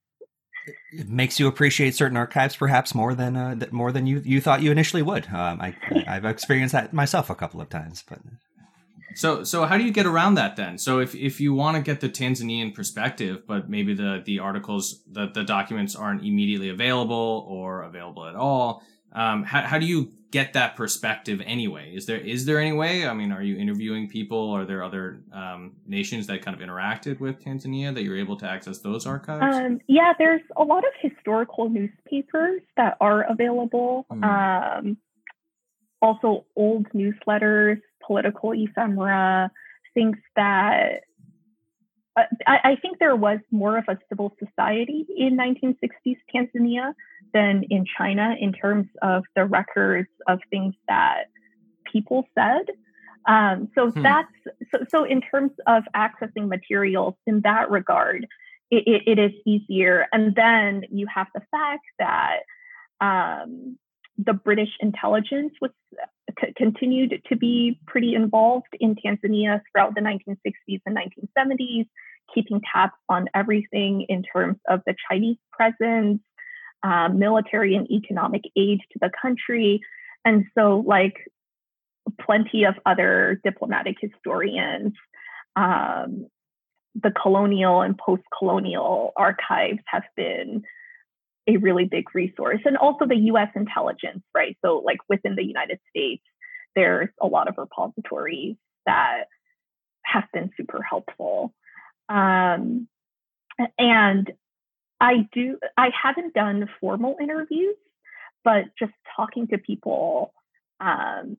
it 0.92 1.08
makes 1.08 1.38
you 1.38 1.46
appreciate 1.46 1.94
certain 1.94 2.16
archives 2.16 2.56
perhaps 2.56 2.94
more 2.94 3.14
than 3.14 3.36
uh, 3.36 3.56
more 3.70 3.92
than 3.92 4.06
you 4.06 4.20
you 4.24 4.40
thought 4.40 4.62
you 4.62 4.70
initially 4.70 5.02
would. 5.02 5.26
Um, 5.32 5.60
I 5.60 5.74
I've 6.06 6.24
experienced 6.24 6.72
that 6.72 6.92
myself 6.92 7.30
a 7.30 7.34
couple 7.34 7.60
of 7.60 7.68
times, 7.68 8.04
but. 8.08 8.18
So, 9.14 9.44
so 9.44 9.64
how 9.64 9.78
do 9.78 9.84
you 9.84 9.92
get 9.92 10.06
around 10.06 10.34
that 10.34 10.56
then? 10.56 10.78
So, 10.78 11.00
if, 11.00 11.14
if 11.14 11.40
you 11.40 11.54
want 11.54 11.76
to 11.76 11.82
get 11.82 12.00
the 12.00 12.08
Tanzanian 12.08 12.74
perspective, 12.74 13.46
but 13.46 13.68
maybe 13.68 13.94
the 13.94 14.22
the 14.24 14.38
articles, 14.38 15.02
the 15.10 15.26
the 15.26 15.44
documents 15.44 15.96
aren't 15.96 16.24
immediately 16.24 16.68
available 16.68 17.46
or 17.48 17.82
available 17.82 18.26
at 18.26 18.34
all, 18.34 18.82
um, 19.12 19.44
how 19.44 19.62
how 19.62 19.78
do 19.78 19.86
you 19.86 20.12
get 20.30 20.52
that 20.52 20.76
perspective 20.76 21.40
anyway? 21.44 21.94
Is 21.94 22.06
there 22.06 22.18
is 22.18 22.44
there 22.44 22.60
any 22.60 22.72
way? 22.72 23.06
I 23.06 23.14
mean, 23.14 23.32
are 23.32 23.42
you 23.42 23.56
interviewing 23.56 24.08
people? 24.08 24.50
Are 24.50 24.64
there 24.64 24.82
other 24.82 25.22
um, 25.32 25.76
nations 25.86 26.26
that 26.26 26.42
kind 26.42 26.60
of 26.60 26.66
interacted 26.66 27.20
with 27.20 27.42
Tanzania 27.42 27.94
that 27.94 28.02
you're 28.02 28.18
able 28.18 28.36
to 28.38 28.48
access 28.48 28.78
those 28.78 29.06
archives? 29.06 29.56
Um, 29.56 29.80
yeah, 29.86 30.12
there's 30.18 30.42
a 30.56 30.62
lot 30.62 30.84
of 30.84 30.92
historical 31.00 31.70
newspapers 31.70 32.60
that 32.76 32.96
are 33.00 33.24
available. 33.30 34.06
Mm. 34.12 34.78
Um, 34.78 34.96
also, 36.00 36.44
old 36.54 36.86
newsletters, 36.90 37.80
political 38.08 38.52
ephemera, 38.52 39.50
things 39.94 40.16
that 40.34 41.02
uh, 42.16 42.22
I, 42.46 42.58
I 42.64 42.76
think 42.76 42.98
there 42.98 43.14
was 43.14 43.38
more 43.50 43.78
of 43.78 43.84
a 43.88 43.98
civil 44.08 44.34
society 44.44 45.06
in 45.16 45.36
1960s 45.36 46.16
Tanzania 46.34 46.94
than 47.32 47.62
in 47.70 47.84
China 47.96 48.34
in 48.40 48.52
terms 48.52 48.88
of 49.02 49.24
the 49.36 49.44
records 49.44 50.08
of 50.26 50.40
things 50.50 50.74
that 50.88 51.24
people 51.92 52.24
said. 52.36 52.66
Um, 53.26 53.68
so 53.74 53.90
hmm. 53.90 54.02
that's 54.02 54.32
so, 54.72 54.78
so 54.88 55.04
in 55.04 55.20
terms 55.20 55.52
of 55.66 55.84
accessing 55.94 56.48
materials 56.48 57.14
in 57.26 57.42
that 57.42 57.70
regard, 57.70 58.26
it, 58.70 58.84
it, 58.86 59.02
it 59.06 59.18
is 59.18 59.32
easier. 59.46 60.06
And 60.12 60.34
then 60.34 60.84
you 60.90 61.06
have 61.14 61.26
the 61.34 61.42
fact 61.50 61.84
that 61.98 62.38
um, 63.00 63.78
the 64.16 64.32
British 64.32 64.70
intelligence 64.80 65.52
was 65.60 65.70
continued 66.56 67.22
to 67.28 67.36
be 67.36 67.78
pretty 67.86 68.14
involved 68.14 68.66
in 68.80 68.94
Tanzania 68.94 69.60
throughout 69.70 69.94
the 69.94 70.00
1960s 70.00 70.80
and 70.86 70.96
1970s, 70.96 71.86
keeping 72.34 72.60
tabs 72.72 72.92
on 73.08 73.28
everything 73.34 74.02
in 74.08 74.22
terms 74.22 74.58
of 74.68 74.80
the 74.86 74.94
Chinese 75.08 75.38
presence, 75.52 76.20
um, 76.82 77.18
military 77.18 77.74
and 77.74 77.90
economic 77.90 78.42
aid 78.56 78.80
to 78.92 78.98
the 79.00 79.10
country. 79.20 79.80
And 80.24 80.44
so, 80.56 80.84
like, 80.86 81.16
plenty 82.20 82.64
of 82.64 82.74
other 82.86 83.40
diplomatic 83.44 83.96
historians, 84.00 84.92
um, 85.56 86.26
the 86.94 87.10
colonial 87.10 87.82
and 87.82 87.96
post 87.96 88.22
colonial 88.36 89.12
archives 89.16 89.80
have 89.86 90.04
been 90.16 90.62
a 91.48 91.56
really 91.56 91.86
big 91.86 92.14
resource. 92.14 92.60
And 92.64 92.76
also 92.76 93.06
the 93.06 93.16
US 93.32 93.48
intelligence, 93.56 94.22
right? 94.34 94.56
So, 94.64 94.82
like, 94.84 94.98
within 95.08 95.34
the 95.34 95.44
United 95.44 95.80
States, 95.90 96.22
there's 96.76 97.08
a 97.20 97.26
lot 97.26 97.48
of 97.48 97.54
repositories 97.56 98.56
that 98.86 99.24
have 100.02 100.24
been 100.32 100.50
super 100.56 100.82
helpful. 100.82 101.54
Um, 102.08 102.88
and 103.78 104.30
I 105.00 105.28
do, 105.32 105.58
I 105.76 105.90
haven't 106.00 106.34
done 106.34 106.68
formal 106.80 107.16
interviews, 107.20 107.76
but 108.44 108.64
just 108.78 108.92
talking 109.16 109.48
to 109.48 109.58
people 109.58 110.32
um, 110.80 111.36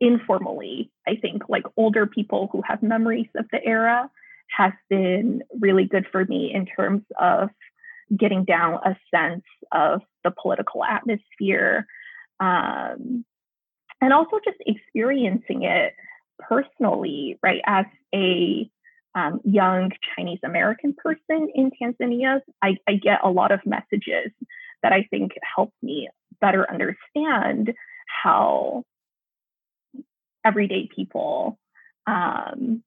informally, 0.00 0.90
I 1.06 1.16
think 1.16 1.48
like 1.48 1.64
older 1.76 2.06
people 2.06 2.48
who 2.52 2.62
have 2.66 2.82
memories 2.82 3.28
of 3.36 3.46
the 3.50 3.64
era 3.64 4.10
has 4.48 4.72
been 4.88 5.42
really 5.60 5.86
good 5.86 6.06
for 6.12 6.24
me 6.24 6.52
in 6.54 6.66
terms 6.66 7.02
of 7.18 7.48
getting 8.14 8.44
down 8.44 8.74
a 8.84 8.96
sense 9.14 9.44
of 9.72 10.02
the 10.24 10.30
political 10.30 10.84
atmosphere 10.84 11.86
um, 12.40 13.24
and 14.00 14.12
also 14.12 14.38
just 14.44 14.58
experiencing 14.66 15.62
it 15.62 15.94
personally, 16.38 17.38
right, 17.42 17.60
as 17.66 17.86
a 18.14 18.70
um, 19.14 19.40
young 19.44 19.90
Chinese 20.14 20.40
American 20.44 20.94
person 20.94 21.48
in 21.54 21.70
Tanzania, 21.70 22.40
I, 22.62 22.76
I, 22.86 22.96
get 22.96 23.20
a 23.24 23.30
lot 23.30 23.50
of 23.50 23.60
messages 23.64 24.30
that 24.82 24.92
I 24.92 25.06
think 25.10 25.32
help 25.56 25.72
me 25.82 26.10
better 26.38 26.70
understand 26.70 27.72
how 28.06 28.84
everyday 30.44 30.88
people 30.94 31.58
um, 32.06 32.82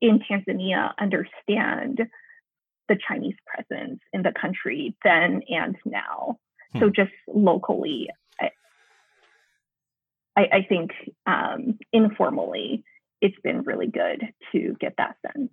in 0.00 0.18
Tanzania 0.28 0.92
understand 0.98 2.00
the 2.92 2.98
Chinese 3.08 3.36
presence 3.46 4.00
in 4.12 4.22
the 4.22 4.32
country 4.38 4.94
then 5.02 5.40
and 5.48 5.76
now. 5.86 6.38
Hmm. 6.72 6.80
So 6.80 6.90
just 6.90 7.12
locally, 7.26 8.10
I, 10.34 10.42
I, 10.44 10.66
think 10.68 10.90
um, 11.26 11.78
informally, 11.92 12.84
it's 13.20 13.38
been 13.42 13.62
really 13.62 13.86
good 13.86 14.32
to 14.52 14.76
get 14.80 14.94
that 14.98 15.16
sense. 15.26 15.50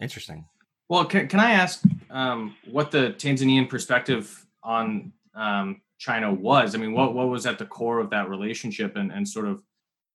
Interesting. 0.00 0.46
Well, 0.88 1.04
can, 1.04 1.28
can 1.28 1.40
I 1.40 1.52
ask 1.52 1.82
um, 2.10 2.54
what 2.70 2.90
the 2.90 3.14
Tanzanian 3.18 3.68
perspective 3.68 4.46
on 4.62 5.12
um, 5.34 5.80
China 5.98 6.32
was? 6.32 6.74
I 6.74 6.78
mean, 6.78 6.92
what, 6.92 7.14
what 7.14 7.28
was 7.28 7.46
at 7.46 7.58
the 7.58 7.66
core 7.66 7.98
of 8.00 8.10
that 8.10 8.28
relationship 8.28 8.96
and, 8.96 9.10
and 9.10 9.28
sort 9.28 9.46
of 9.46 9.62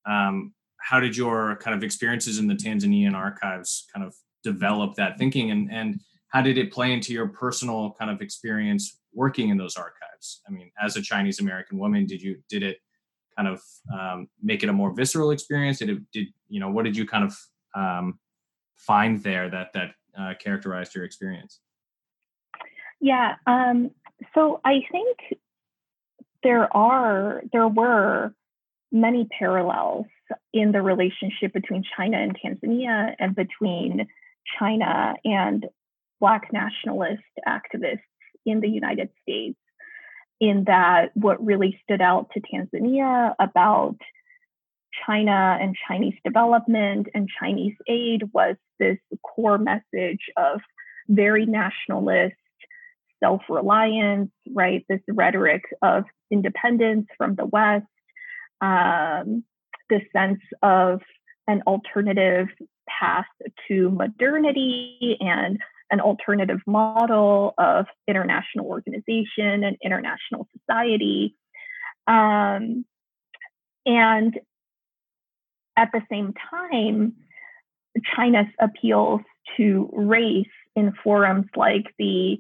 um, 0.06 0.54
how 0.78 1.00
did 1.00 1.15
your 1.15 1.58
kind 1.58 1.76
of 1.76 1.84
experiences 1.84 2.39
in 2.39 2.48
the 2.48 2.54
Tanzanian 2.54 3.13
archives 3.13 3.86
kind 3.93 4.06
of 4.06 4.15
develop 4.43 4.95
that 4.95 5.17
thinking 5.17 5.52
and, 5.52 5.69
and 5.72 6.00
how 6.30 6.42
did 6.42 6.58
it 6.58 6.72
play 6.72 6.94
into 6.94 7.13
your 7.13 7.28
personal 7.28 7.96
kind 8.00 8.10
of 8.12 8.22
experience 8.22 9.00
working 9.13 9.50
in 9.50 9.58
those 9.58 9.76
archives? 9.76 10.42
I 10.48 10.52
mean, 10.52 10.72
as 10.82 10.96
a 10.96 11.02
Chinese 11.02 11.39
American 11.39 11.78
woman, 11.78 12.06
did 12.06 12.22
you, 12.22 12.42
did 12.50 12.63
it 12.63 12.78
kind 13.39 13.48
of 13.48 13.62
um, 13.94 14.28
make 14.42 14.63
it 14.63 14.70
a 14.70 14.74
more 14.74 14.94
visceral 14.94 15.32
experience? 15.32 15.80
Did 15.80 15.89
it, 15.89 16.12
did 16.12 16.28
you 16.50 16.60
know 16.60 16.70
what 16.70 16.86
did 16.86 16.98
you 16.98 17.06
kind 17.06 17.24
of 17.24 17.38
um, 17.76 18.20
find 18.76 19.22
there 19.24 19.50
that 19.50 19.74
that 19.74 19.92
uh, 20.20 20.34
characterized 20.39 20.94
your 20.96 21.06
experience? 21.06 21.60
Yeah, 23.00 23.36
um, 23.48 23.92
so 24.36 24.60
I 24.65 24.82
think 24.92 25.18
there 26.44 26.76
are 26.76 27.42
there 27.54 27.68
were 27.68 28.34
many 28.92 29.28
parallels 29.38 30.08
in 30.54 30.72
the 30.72 30.82
relationship 30.82 31.54
between 31.54 31.84
China 31.96 32.18
and 32.18 32.38
Tanzania 32.38 33.15
and 33.20 33.36
between 33.36 34.08
China 34.60 35.15
and 35.24 35.68
Black 36.19 36.51
nationalist 36.51 37.23
activists 37.47 37.99
in 38.45 38.60
the 38.62 38.69
United 38.69 39.10
States 39.21 39.58
in 40.39 40.63
that 40.65 41.12
what 41.15 41.43
really 41.45 41.79
stood 41.84 42.01
out 42.01 42.29
to 42.34 42.41
Tanzania 42.41 43.34
about 43.39 43.97
China 45.05 45.58
and 45.62 45.75
Chinese 45.88 46.15
development 46.23 47.08
and 47.13 47.29
Chinese 47.39 47.75
aid 47.88 48.23
was 48.34 48.55
this 48.79 48.97
core 49.23 49.58
message 49.58 50.29
of 50.38 50.62
very 51.08 51.45
nationalist 51.45 52.36
self 53.21 53.41
reliance, 53.49 54.32
right? 54.53 54.86
This 54.88 55.01
rhetoric 55.10 55.63
of 55.82 56.05
independence 56.32 57.08
from 57.17 57.36
the 57.36 57.45
West, 57.45 57.86
um, 58.62 59.43
this 59.89 60.03
sense 60.15 60.41
of 60.62 61.01
an 61.47 61.63
alternative 61.67 62.47
path 62.88 63.25
to 63.67 63.89
modernity 63.89 65.17
and 65.19 65.60
an 65.91 66.02
alternative 66.02 66.60
model 66.67 67.54
of 67.58 67.86
international 68.08 68.65
organization 68.65 69.63
and 69.63 69.78
international 69.84 70.47
society. 70.58 71.36
Um, 72.08 72.86
and 73.86 74.39
at 75.78 75.89
the 75.93 76.02
same 76.12 76.34
time, 76.49 77.13
China's 78.15 78.47
appeals 78.60 79.21
to 79.58 79.89
race 79.93 80.45
in 80.75 80.93
forums 81.04 81.47
like 81.56 81.93
the 81.97 82.39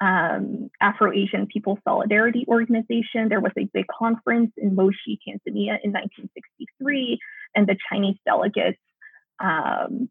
um, 0.00 0.70
Afro 0.80 1.12
Asian 1.12 1.46
People 1.46 1.78
Solidarity 1.84 2.44
Organization. 2.48 3.28
There 3.28 3.40
was 3.40 3.52
a 3.58 3.68
big 3.72 3.86
conference 3.86 4.52
in 4.56 4.74
Moshi, 4.74 5.18
Tanzania 5.26 5.78
in 5.82 5.92
1963, 5.92 7.18
and 7.54 7.66
the 7.66 7.76
Chinese 7.90 8.16
delegates 8.24 8.78
um, 9.40 10.08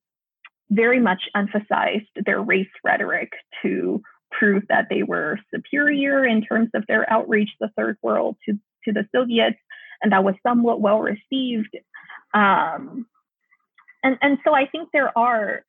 very 0.69 0.99
much 0.99 1.23
emphasized 1.35 2.09
their 2.25 2.41
race 2.41 2.67
rhetoric 2.83 3.31
to 3.61 4.01
prove 4.31 4.63
that 4.67 4.87
they 4.89 5.03
were 5.03 5.39
superior 5.53 6.25
in 6.25 6.41
terms 6.41 6.69
of 6.73 6.85
their 6.87 7.09
outreach 7.11 7.49
to 7.49 7.67
the 7.67 7.71
third 7.77 7.97
world 8.01 8.35
to, 8.45 8.53
to 8.83 8.91
the 8.91 9.07
Soviets, 9.15 9.57
and 10.01 10.11
that 10.11 10.23
was 10.23 10.35
somewhat 10.43 10.81
well 10.81 10.99
received. 10.99 11.75
Um, 12.33 13.05
and, 14.03 14.17
and 14.21 14.37
so 14.43 14.53
I 14.53 14.67
think 14.67 14.89
there 14.91 15.17
are 15.17 15.63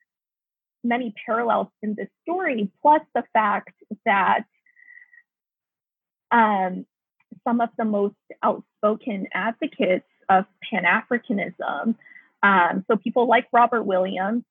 many 0.83 1.13
parallels 1.25 1.67
in 1.81 1.95
this 1.95 2.09
story, 2.23 2.71
plus 2.81 3.01
the 3.15 3.23
fact 3.33 3.73
that 4.05 4.43
um, 6.31 6.85
some 7.47 7.61
of 7.61 7.69
the 7.77 7.85
most 7.85 8.15
outspoken 8.43 9.27
advocates 9.33 10.05
of 10.29 10.45
Pan 10.69 10.83
Africanism, 10.83 11.95
um, 12.43 12.85
so 12.87 12.97
people 12.97 13.27
like 13.27 13.47
Robert 13.51 13.83
Williams, 13.83 14.43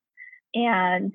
and 0.54 1.14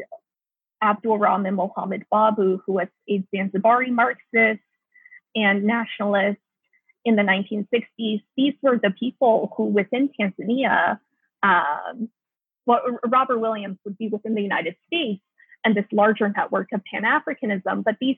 Abdul 0.82 1.18
Rahman 1.18 1.56
Mohammed 1.56 2.06
Babu, 2.12 2.62
who 2.66 2.74
was 2.74 2.88
a 3.10 3.24
Zanzibari 3.34 3.92
Marxist 3.92 4.62
and 5.36 5.64
nationalist 5.64 6.40
in 7.06 7.16
the 7.16 7.22
1960s. 7.22 8.22
These 8.38 8.54
were 8.62 8.80
the 8.82 8.92
people 8.92 9.54
who, 9.56 9.66
within 9.66 10.10
Tanzania, 10.20 11.00
um, 11.42 12.10
Robert 12.66 13.40
Williams 13.40 13.78
would 13.86 13.98
be 13.98 14.08
within 14.08 14.36
the 14.36 14.42
United 14.42 14.76
States 14.88 15.22
and 15.66 15.76
this 15.76 15.86
larger 15.92 16.32
network 16.36 16.70
of 16.74 16.82
Pan 16.92 17.04
Africanism, 17.04 17.84
but 17.84 17.96
these 18.00 18.18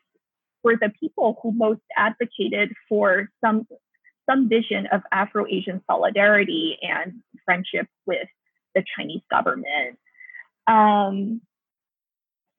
were 0.63 0.75
the 0.75 0.91
people 0.99 1.39
who 1.41 1.51
most 1.51 1.81
advocated 1.95 2.73
for 2.89 3.29
some 3.43 3.67
some 4.27 4.49
vision 4.49 4.87
of 4.91 5.01
Afro-Asian 5.11 5.83
solidarity 5.85 6.79
and 6.81 7.21
friendship 7.45 7.85
with 8.07 8.27
the 8.73 8.83
Chinese 8.97 9.21
government. 9.29 9.99
Um, 10.67 11.41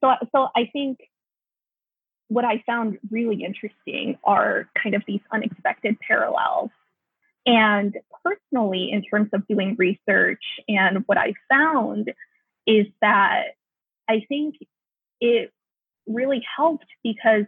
so, 0.03 0.13
so 0.33 0.47
I 0.55 0.69
think 0.71 0.99
what 2.29 2.45
I 2.45 2.63
found 2.65 2.97
really 3.09 3.43
interesting 3.43 4.17
are 4.23 4.69
kind 4.81 4.95
of 4.95 5.03
these 5.07 5.21
unexpected 5.31 5.97
parallels. 5.99 6.69
And 7.45 7.95
personally, 8.23 8.91
in 8.91 9.03
terms 9.03 9.29
of 9.33 9.47
doing 9.47 9.75
research, 9.77 10.43
and 10.67 11.03
what 11.05 11.17
I 11.17 11.33
found 11.49 12.11
is 12.65 12.87
that 13.01 13.53
I 14.09 14.25
think 14.27 14.55
it 15.21 15.51
really 16.05 16.43
helped 16.57 16.87
because 17.03 17.45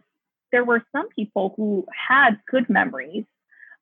there 0.51 0.63
were 0.63 0.83
some 0.93 1.09
people 1.09 1.53
who 1.57 1.85
had 2.07 2.39
good 2.49 2.69
memories 2.69 3.25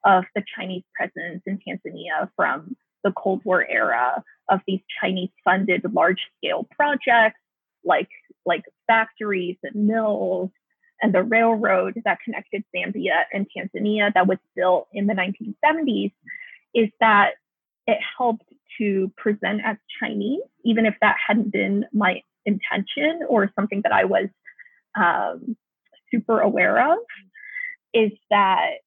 of 0.04 0.26
the 0.36 0.44
Chinese 0.56 0.84
presence 0.96 1.44
in 1.46 1.60
Tanzania 1.60 2.30
from 2.36 2.76
the 3.04 3.12
Cold 3.12 3.42
War 3.46 3.66
era 3.68 4.24
of 4.50 4.62
these 4.68 4.82
Chinese 5.02 5.30
funded 5.44 5.82
large 5.94 6.22
scale 6.38 6.68
projects 6.72 7.40
like 7.84 8.10
like 8.46 8.64
factories 8.88 9.58
and 9.64 9.88
mills 9.88 10.50
and 11.02 11.14
the 11.14 11.24
railroad 11.24 12.02
that 12.06 12.20
connected 12.24 12.64
Zambia 12.76 13.24
and 13.32 13.46
Tanzania 13.56 14.14
that 14.14 14.28
was 14.28 14.40
built 14.56 14.88
in 14.94 15.08
the 15.08 15.14
1970s 15.14 16.12
is 16.74 16.90
that 17.00 17.32
it 17.86 18.00
helped 18.18 18.46
to 18.78 19.12
present 19.16 19.62
as 19.64 19.78
Chinese, 20.00 20.42
even 20.64 20.86
if 20.86 20.96
that 21.02 21.16
hadn't 21.26 21.52
been 21.52 21.86
my 21.94 22.22
intention 22.46 23.22
or 23.28 23.52
something 23.56 23.82
that 23.84 23.92
I 23.92 24.06
was 24.06 24.28
um, 24.96 25.56
super 26.12 26.40
aware 26.40 26.94
of, 26.94 27.00
is 27.94 28.12
that 28.30 28.78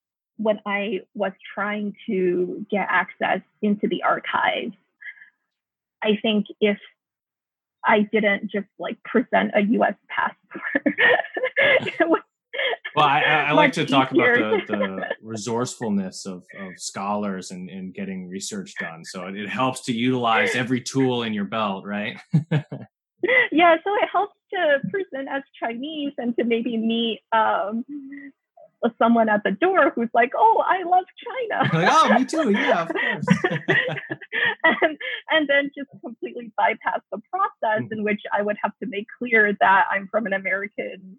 when 0.41 0.61
I 0.65 1.01
was 1.15 1.33
trying 1.55 1.95
to 2.07 2.65
get 2.71 2.87
access 2.89 3.41
into 3.61 3.89
the 3.89 4.03
archives, 4.03 4.75
I 6.03 6.19
think 6.23 6.47
if 6.61 6.79
I 7.85 8.09
didn't 8.11 8.51
just 8.51 8.69
like 8.79 9.03
present 9.05 9.53
a 9.55 9.61
US 9.61 9.95
passport, 10.09 10.97
well, 12.97 13.07
I, 13.07 13.21
I 13.23 13.53
like 13.53 13.73
to 13.75 13.85
talk 13.85 14.13
about 14.13 14.37
the, 14.37 14.63
the 14.67 15.07
resourcefulness 15.23 16.25
of, 16.25 16.45
of 16.59 16.73
scholars 16.77 17.51
and, 17.51 17.69
and 17.69 17.93
getting 17.93 18.29
research 18.29 18.75
done. 18.81 19.05
So 19.05 19.27
it, 19.27 19.37
it 19.37 19.49
helps 19.49 19.83
to 19.83 19.93
utilize 19.93 20.51
every 20.55 20.81
tool 20.81 21.23
in 21.23 21.35
your 21.35 21.45
belt, 21.45 21.85
right? 21.85 22.19
yeah, 23.53 23.77
so 23.85 23.95
it 23.95 24.09
helps 24.11 24.35
to 24.55 24.79
present 24.91 25.29
as 25.31 25.43
Chinese 25.63 26.13
and 26.17 26.35
to 26.37 26.45
maybe 26.45 26.77
meet 26.79 27.21
um, 27.33 27.85
someone 28.99 29.29
at 29.29 29.43
the 29.45 29.51
door 29.51 29.93
who's 29.95 30.09
like, 30.15 30.31
"Oh, 30.37 30.63
I 30.67 30.83
love 30.85 31.05
China." 31.25 31.71
like, 31.75 31.89
oh, 31.91 32.19
me 32.19 32.25
too. 32.25 32.51
Yeah, 32.51 32.83
of 32.83 32.89
course. 32.89 33.27
and 34.65 34.99
and 35.31 35.49
then 35.49 35.71
just 35.77 35.91
completely 36.01 36.53
bypass 36.57 37.01
the 37.13 37.21
process 37.31 37.83
mm-hmm. 37.83 37.93
in 37.93 38.05
which 38.05 38.23
I 38.33 38.43
would 38.43 38.57
have 38.63 38.73
to 38.83 38.89
make 38.89 39.07
clear 39.19 39.57
that 39.61 39.85
I'm 39.91 40.09
from 40.11 40.27
an 40.27 40.33
American 40.33 41.19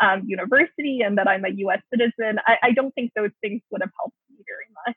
um, 0.00 0.22
university 0.26 1.00
and 1.04 1.18
that 1.18 1.28
I'm 1.28 1.44
a 1.44 1.50
U.S. 1.50 1.80
citizen. 1.90 2.38
I, 2.46 2.56
I 2.62 2.72
don't 2.72 2.94
think 2.94 3.12
those 3.14 3.30
things 3.40 3.60
would 3.70 3.82
have 3.82 3.92
helped 3.98 4.16
me 4.30 4.44
very 4.46 4.68
much. 4.86 4.96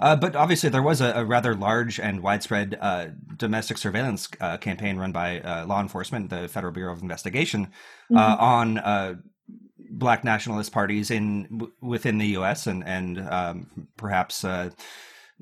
Uh, 0.00 0.16
but 0.16 0.34
obviously, 0.34 0.70
there 0.70 0.82
was 0.82 1.00
a, 1.00 1.12
a 1.12 1.24
rather 1.24 1.54
large 1.54 2.00
and 2.00 2.22
widespread 2.22 2.78
uh, 2.80 3.08
domestic 3.36 3.76
surveillance 3.76 4.28
uh, 4.40 4.56
campaign 4.56 4.96
run 4.96 5.12
by 5.12 5.40
uh, 5.40 5.66
law 5.66 5.80
enforcement, 5.80 6.30
the 6.30 6.48
Federal 6.48 6.72
Bureau 6.72 6.92
of 6.92 7.02
Investigation, 7.02 7.68
uh, 8.14 8.18
mm-hmm. 8.18 8.42
on 8.42 8.78
uh, 8.78 9.14
black 9.90 10.24
nationalist 10.24 10.72
parties 10.72 11.10
in 11.10 11.68
within 11.80 12.18
the 12.18 12.28
U.S. 12.28 12.66
and 12.66 12.84
and 12.84 13.18
um, 13.28 13.88
perhaps 13.96 14.44
uh, 14.44 14.70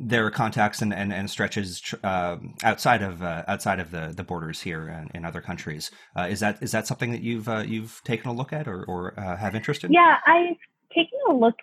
their 0.01 0.31
contacts 0.31 0.81
and, 0.81 0.95
and, 0.95 1.13
and 1.13 1.29
stretches 1.29 1.95
um, 2.05 2.55
outside 2.63 3.03
of 3.03 3.23
uh, 3.23 3.45
outside 3.49 3.81
of 3.81 3.91
the, 3.91 4.13
the 4.17 4.25
borders 4.25 4.61
here 4.61 4.89
and 4.89 5.11
in 5.15 5.25
other 5.25 5.41
countries. 5.41 5.91
Uh, 6.17 6.27
is 6.31 6.41
that 6.41 6.63
is 6.63 6.73
that 6.73 6.87
something 6.87 7.13
that 7.13 7.23
you've 7.23 7.49
you've 7.67 8.01
taken 8.05 8.31
a 8.31 8.33
look 8.33 8.53
at 8.53 8.67
or, 8.67 8.85
or 8.85 9.15
have 9.17 9.55
interest 9.55 9.85
in? 9.85 9.93
Yeah, 9.93 10.17
I've 10.27 10.57
taken 10.95 11.19
a 11.29 11.33
look 11.33 11.57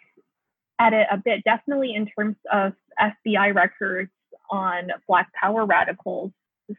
at 0.80 0.93
it 0.93 1.08
a 1.12 1.17
bit, 1.17 1.43
definitely 1.43 1.93
in 1.95 2.08
terms 2.08 2.36
of 2.52 2.74
FBI 3.00 3.54
records 3.54 4.12
on 4.50 4.89
Black 5.08 5.32
Power 5.34 5.65
radicals 5.65 6.32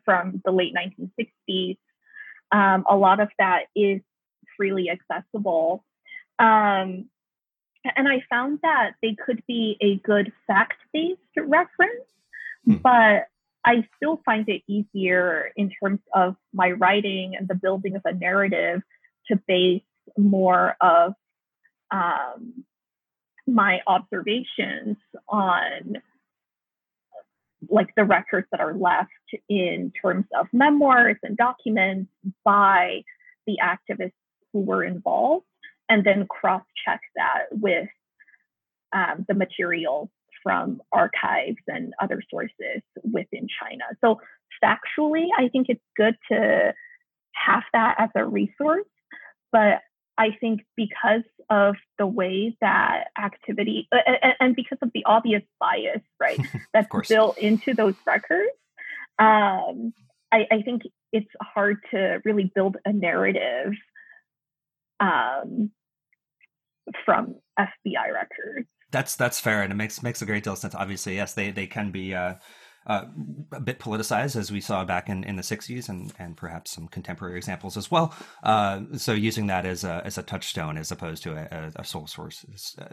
from 0.05 0.42
the 0.45 0.51
late 0.51 0.75
1960s. 0.75 1.79
Um, 2.53 2.85
a 2.88 2.97
lot 2.97 3.21
of 3.21 3.29
that 3.38 3.64
is 3.75 4.01
freely 4.57 4.88
accessible. 4.90 5.85
Um, 6.38 7.09
and 7.96 8.09
I 8.09 8.22
found 8.29 8.61
that 8.62 8.92
they 9.03 9.14
could 9.14 9.42
be 9.46 9.77
a 9.81 9.96
good 9.96 10.33
fact 10.46 10.79
based 10.92 11.20
reference, 11.37 12.07
hmm. 12.64 12.77
but 12.77 13.27
I 13.64 13.87
still 13.96 14.20
find 14.25 14.49
it 14.49 14.62
easier 14.68 15.51
in 15.57 15.70
terms 15.83 16.01
of 16.14 16.37
my 16.53 16.70
writing 16.72 17.35
and 17.37 17.49
the 17.49 17.55
building 17.55 17.96
of 17.96 18.03
a 18.05 18.14
narrative 18.14 18.83
to 19.29 19.40
base 19.46 19.83
more 20.16 20.77
of 20.81 21.14
um, 21.90 22.64
my 23.46 23.81
observations 23.87 24.96
on 25.29 25.96
like 27.68 27.94
the 27.96 28.05
records 28.05 28.46
that 28.53 28.61
are 28.61 28.75
left 28.75 29.11
in 29.49 29.92
terms 30.01 30.27
of 30.38 30.46
memoirs 30.53 31.16
and 31.22 31.37
documents 31.37 32.11
by 32.44 33.03
the 33.46 33.59
activists 33.62 34.12
who 34.53 34.61
were 34.61 34.85
involved, 34.85 35.46
and 35.88 36.05
then 36.05 36.27
cross 36.29 36.62
check 36.85 37.01
that 37.16 37.46
with 37.51 37.88
um, 38.92 39.25
the 39.29 39.35
material 39.35 40.11
from 40.42 40.81
archives 40.92 41.57
and 41.66 41.92
other 42.01 42.22
sources 42.31 42.83
within 43.03 43.49
China. 43.61 43.85
So, 44.01 44.20
factually, 44.62 45.27
I 45.37 45.49
think 45.49 45.66
it's 45.68 45.83
good 45.96 46.16
to 46.31 46.72
have 47.33 47.62
that 47.72 47.96
as 47.99 48.11
a 48.14 48.25
resource, 48.25 48.87
but 49.53 49.81
I 50.18 50.31
think 50.40 50.64
because 50.77 51.25
of 51.51 51.77
the 51.99 52.07
way 52.07 52.57
that 52.61 53.09
activity 53.18 53.88
uh, 53.92 53.99
and 54.40 54.57
because 54.57 54.79
of 54.83 54.90
the 54.94 55.05
obvious 55.05 55.42
bias, 55.61 56.03
right, 56.20 56.40
that's 56.72 56.88
built 57.09 57.38
into 57.38 57.75
those 57.75 57.94
records, 58.07 58.51
um, 59.18 59.92
I, 60.33 60.46
I, 60.51 60.62
think 60.62 60.83
it's 61.12 61.31
hard 61.40 61.79
to 61.90 62.20
really 62.25 62.51
build 62.55 62.77
a 62.85 62.92
narrative 62.92 63.72
um, 65.01 65.71
from 67.05 67.37
FBI 67.59 68.13
records. 68.13 68.69
That's 68.93 69.17
that's 69.17 69.41
fair, 69.41 69.63
and 69.63 69.73
it 69.73 69.77
makes 69.77 70.03
makes 70.03 70.23
a 70.23 70.27
great 70.27 70.45
deal 70.45 70.53
of 70.53 70.59
sense. 70.59 70.75
Obviously, 70.75 71.17
yes, 71.17 71.35
they 71.35 71.51
they 71.51 71.67
can 71.67 71.91
be. 71.91 72.15
Uh, 72.15 72.35
uh, 72.87 73.05
a 73.53 73.61
bit 73.61 73.79
politicized, 73.79 74.37
as 74.37 74.53
we 74.53 74.61
saw 74.61 74.85
back 74.85 75.09
in, 75.09 75.25
in 75.25 75.37
the 75.37 75.42
60s, 75.42 75.88
and, 75.88 76.12
and 76.18 76.37
perhaps 76.37 76.70
some 76.70 76.88
contemporary 76.88 77.37
examples 77.37 77.77
as 77.77 77.90
well. 77.90 78.14
Uh, 78.42 78.83
so 78.96 79.12
using 79.12 79.46
that 79.49 79.66
as 79.66 79.85
a, 79.85 80.03
as 80.05 80.18
a 80.18 80.22
touchstone 80.22 80.77
as 80.79 80.90
opposed 80.90 81.22
to 81.22 81.33
a, 81.33 81.72
a 81.77 81.85
sole 81.85 82.07
source, 82.07 82.44
uh, 82.79 82.87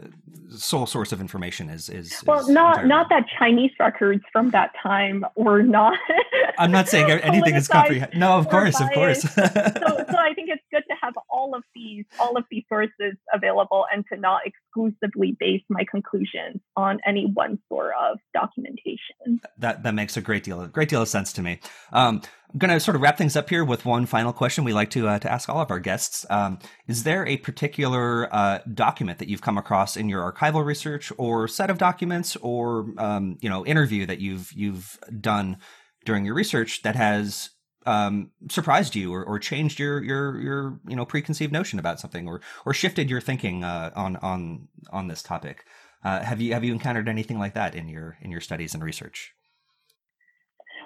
sole 0.56 0.86
source 0.86 1.12
of 1.12 1.20
information 1.20 1.70
is 1.70 1.88
is 1.88 2.22
well, 2.26 2.40
is 2.40 2.48
not 2.48 2.86
not 2.86 3.08
that 3.08 3.24
Chinese 3.38 3.70
records 3.78 4.22
from 4.32 4.50
that 4.50 4.72
time 4.82 5.24
were 5.36 5.62
not. 5.62 5.96
I'm 6.58 6.70
not 6.70 6.88
saying 6.88 7.10
anything 7.10 7.54
is 7.54 7.68
comprehensive. 7.68 8.18
No, 8.18 8.38
of 8.38 8.48
course, 8.48 8.80
of 8.80 8.90
course. 8.92 9.22
so, 9.22 9.28
so 9.30 9.42
I 9.44 10.32
think 10.34 10.50
it's 10.50 10.62
good 10.72 10.84
to 10.88 10.96
have 11.00 11.14
all 11.28 11.54
of 11.54 11.62
these 11.74 12.04
all 12.18 12.36
of 12.36 12.44
these 12.50 12.64
sources 12.68 13.14
available 13.32 13.86
and 13.92 14.04
to 14.12 14.18
not 14.18 14.42
exclusively 14.44 15.36
base 15.38 15.62
my 15.68 15.84
conclusions 15.90 16.60
on 16.76 17.00
any 17.06 17.26
one 17.34 17.58
sort 17.68 17.92
of 18.00 18.18
documentation. 18.32 19.40
That 19.58 19.82
that 19.84 19.94
makes 19.94 20.16
a 20.16 20.20
great 20.20 20.42
deal 20.44 20.66
great 20.66 20.88
deal 20.88 21.02
of 21.02 21.08
sense 21.08 21.32
to 21.34 21.42
me. 21.42 21.60
Um, 21.92 22.20
I'm 22.52 22.58
going 22.58 22.72
to 22.72 22.78
sort 22.78 22.94
of 22.94 23.02
wrap 23.02 23.18
things 23.18 23.36
up 23.36 23.48
here 23.48 23.64
with 23.64 23.84
one 23.84 24.06
final 24.06 24.32
question 24.32 24.62
we 24.64 24.72
like 24.72 24.90
to 24.90 25.08
uh, 25.08 25.18
to 25.18 25.30
ask 25.30 25.48
all 25.48 25.60
of 25.60 25.70
our 25.70 25.80
guests. 25.80 26.24
Um, 26.30 26.58
is 26.86 27.02
there 27.04 27.26
a 27.26 27.36
particular 27.38 28.28
uh, 28.34 28.60
document 28.72 29.18
that 29.18 29.28
you've 29.28 29.42
come 29.42 29.58
across 29.58 29.96
in 29.96 30.08
your 30.08 30.30
archival 30.32 30.64
research, 30.64 31.12
or 31.18 31.48
set 31.48 31.70
of 31.70 31.78
documents, 31.78 32.36
or 32.36 32.86
um, 32.98 33.38
you 33.40 33.48
know 33.48 33.64
interview 33.64 34.06
that 34.06 34.20
you've 34.20 34.52
you've 34.52 34.98
done 35.20 35.58
during 36.04 36.24
your 36.24 36.34
research 36.34 36.82
that 36.82 36.96
has 36.96 37.50
um, 37.86 38.30
surprised 38.48 38.94
you 38.94 39.12
or, 39.12 39.24
or, 39.24 39.38
changed 39.38 39.78
your 39.78 40.02
your 40.02 40.40
your 40.40 40.80
you 40.88 40.96
know 40.96 41.04
preconceived 41.04 41.52
notion 41.52 41.78
about 41.78 42.00
something 42.00 42.26
or 42.26 42.40
or 42.64 42.72
shifted 42.72 43.10
your 43.10 43.20
thinking 43.20 43.64
uh, 43.64 43.90
on 43.94 44.16
on 44.16 44.68
on 44.90 45.08
this 45.08 45.22
topic? 45.22 45.64
Uh, 46.04 46.20
have 46.22 46.40
you 46.40 46.52
have 46.52 46.64
you 46.64 46.72
encountered 46.72 47.08
anything 47.08 47.38
like 47.38 47.54
that 47.54 47.74
in 47.74 47.88
your 47.88 48.16
in 48.20 48.30
your 48.30 48.40
studies 48.40 48.74
and 48.74 48.84
research? 48.84 49.34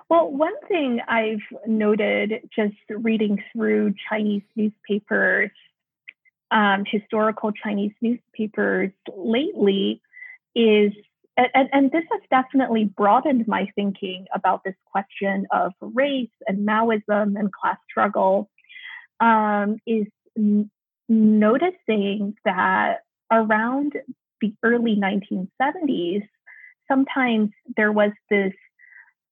Well, 0.09 0.31
one 0.31 0.55
thing 0.69 1.01
I've 1.07 1.43
noted 1.67 2.49
just 2.55 2.77
reading 2.89 3.43
through 3.53 3.95
Chinese 4.09 4.43
newspapers, 4.57 5.51
um, 6.51 6.85
historical 6.87 7.53
Chinese 7.53 7.93
newspapers 8.01 8.91
lately, 9.15 10.01
is 10.55 10.93
and, 11.37 11.69
and, 11.73 11.91
this 11.93 12.03
has 12.11 12.21
definitely 12.31 12.85
broadened 12.85 13.47
my 13.47 13.69
thinking 13.77 14.27
about 14.35 14.65
this 14.65 14.75
question 14.91 15.47
of 15.53 15.73
race 15.81 16.31
and 16.49 16.67
Maoism 16.67 17.39
and 17.39 17.53
class 17.53 17.77
struggle. 17.89 18.51
Um, 19.21 19.77
is 19.87 20.07
n- 20.37 20.69
noticing 21.09 22.35
that 22.45 23.03
around 23.31 23.93
the 24.41 24.53
early 24.65 24.97
1970s, 24.97 26.27
sometimes 26.89 27.51
there 27.77 27.93
was 27.93 28.11
this 28.31 28.53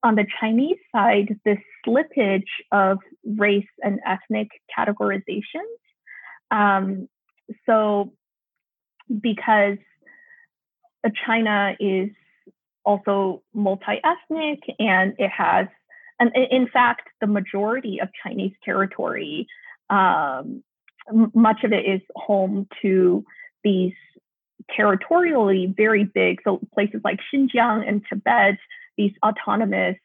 on 0.06 0.14
the 0.14 0.26
Chinese 0.40 0.78
side, 0.94 1.36
this 1.44 1.58
slippage 1.84 2.52
of 2.70 2.98
race 3.24 3.66
and 3.82 3.98
ethnic 4.06 4.48
categorizations. 4.76 5.80
Um, 6.52 7.08
so, 7.66 8.12
because 9.20 9.78
China 11.26 11.76
is 11.80 12.10
also 12.84 13.42
multi 13.52 14.00
ethnic 14.04 14.60
and 14.78 15.14
it 15.18 15.30
has, 15.30 15.66
and 16.20 16.30
in 16.36 16.68
fact, 16.68 17.08
the 17.20 17.26
majority 17.26 18.00
of 18.00 18.08
Chinese 18.22 18.52
territory, 18.64 19.48
um, 19.90 20.62
much 21.34 21.64
of 21.64 21.72
it 21.72 21.84
is 21.84 22.00
home 22.14 22.68
to 22.82 23.24
these 23.64 23.92
territorially 24.70 25.66
very 25.76 26.04
big, 26.04 26.38
so 26.44 26.60
places 26.74 27.00
like 27.02 27.18
Xinjiang 27.32 27.88
and 27.88 28.02
Tibet, 28.08 28.56
these 28.96 29.12
autonomous 29.24 29.96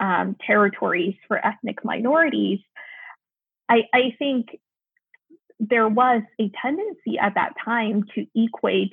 um, 0.00 0.36
territories 0.46 1.14
for 1.28 1.44
ethnic 1.44 1.84
minorities, 1.84 2.60
I, 3.68 3.82
I 3.92 4.14
think 4.18 4.58
there 5.60 5.88
was 5.88 6.22
a 6.40 6.50
tendency 6.60 7.18
at 7.20 7.34
that 7.34 7.52
time 7.64 8.04
to 8.14 8.26
equate 8.34 8.92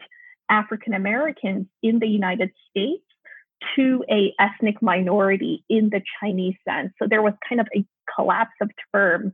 African 0.49 0.93
Americans 0.93 1.67
in 1.81 1.99
the 1.99 2.07
United 2.07 2.51
States 2.69 3.03
to 3.75 4.03
a 4.09 4.33
ethnic 4.39 4.81
minority 4.81 5.63
in 5.69 5.89
the 5.89 6.01
Chinese 6.19 6.55
sense. 6.67 6.93
So 7.01 7.07
there 7.09 7.21
was 7.21 7.33
kind 7.47 7.59
of 7.59 7.67
a 7.75 7.85
collapse 8.15 8.55
of 8.61 8.69
terms 8.93 9.33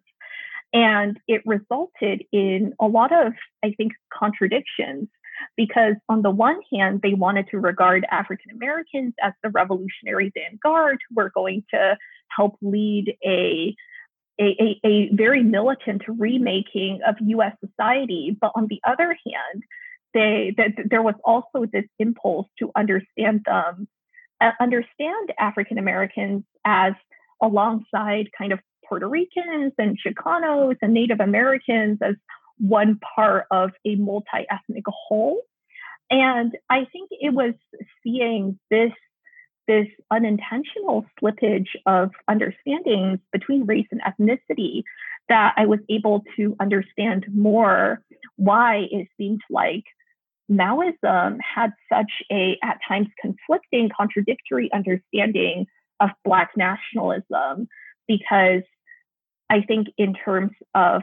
and 0.74 1.18
it 1.28 1.42
resulted 1.46 2.26
in 2.32 2.74
a 2.82 2.86
lot 2.86 3.12
of, 3.12 3.34
I 3.64 3.72
think, 3.78 3.94
contradictions 4.14 5.08
because 5.58 5.96
on 6.10 6.22
the 6.22 6.30
one 6.30 6.60
hand, 6.74 7.02
they 7.02 7.14
wanted 7.14 7.48
to 7.52 7.60
regard 7.60 8.06
African 8.12 8.52
Americans 8.52 9.14
as 9.22 9.34
the 9.44 9.50
revolutionary 9.50 10.32
vanguard 10.34 11.00
who 11.10 11.16
were 11.16 11.32
going 11.34 11.64
to 11.74 11.98
help 12.36 12.58
lead 12.62 13.16
a 13.26 13.76
a, 14.38 14.44
a, 14.44 14.80
a, 14.86 15.10
very 15.14 15.44
militant 15.44 16.02
remaking 16.10 17.00
of 17.08 17.16
US 17.22 17.56
society. 17.66 18.38
But 18.40 18.52
on 18.54 18.68
the 18.68 18.82
other 18.86 19.16
hand, 19.26 19.64
they 20.14 20.54
that 20.58 20.72
there 20.90 21.02
was 21.02 21.16
also 21.24 21.66
this 21.72 21.86
impulse 22.00 22.48
to 22.60 22.72
understand 22.76 23.42
them, 23.46 23.88
uh, 24.42 24.52
understand 24.60 25.32
African 25.40 25.78
Americans 25.78 26.44
as 26.66 26.94
alongside 27.42 28.30
kind 28.38 28.52
of 28.52 28.60
Puerto 28.88 29.08
Ricans 29.08 29.74
and 29.78 29.98
Chicanos 30.00 30.76
and 30.82 30.94
Native 30.94 31.20
Americans 31.20 32.00
as 32.02 32.16
one 32.58 33.00
part 33.16 33.46
of 33.52 33.72
a 33.86 33.96
multi 33.96 34.46
ethnic 34.50 34.86
whole. 34.88 35.42
And 36.10 36.56
I 36.70 36.86
think 36.92 37.10
it 37.12 37.34
was 37.34 37.54
seeing 38.04 38.60
this 38.70 38.92
this 39.68 39.88
unintentional 40.12 41.06
slippage 41.20 41.70
of 41.88 42.12
understandings 42.28 43.20
between 43.32 43.66
race 43.66 43.88
and 43.92 44.00
ethnicity 44.02 44.84
that 45.28 45.56
I 45.58 45.66
was 45.66 45.80
able 45.90 46.24
to 46.36 46.56
understand 46.60 47.26
more 47.34 48.04
why 48.36 48.88
it 48.92 49.08
seemed 49.18 49.42
like 49.50 49.84
Maoism 50.52 51.40
had 51.42 51.74
such 51.92 52.12
a, 52.32 52.58
at 52.64 52.80
times, 52.88 53.08
conflicting, 53.20 53.90
contradictory 53.96 54.70
understanding 54.72 55.66
of 56.00 56.12
Black 56.24 56.52
nationalism, 56.56 57.68
because 58.08 58.62
I 59.50 59.62
think, 59.62 59.88
in 59.98 60.14
terms 60.14 60.52
of 60.76 61.02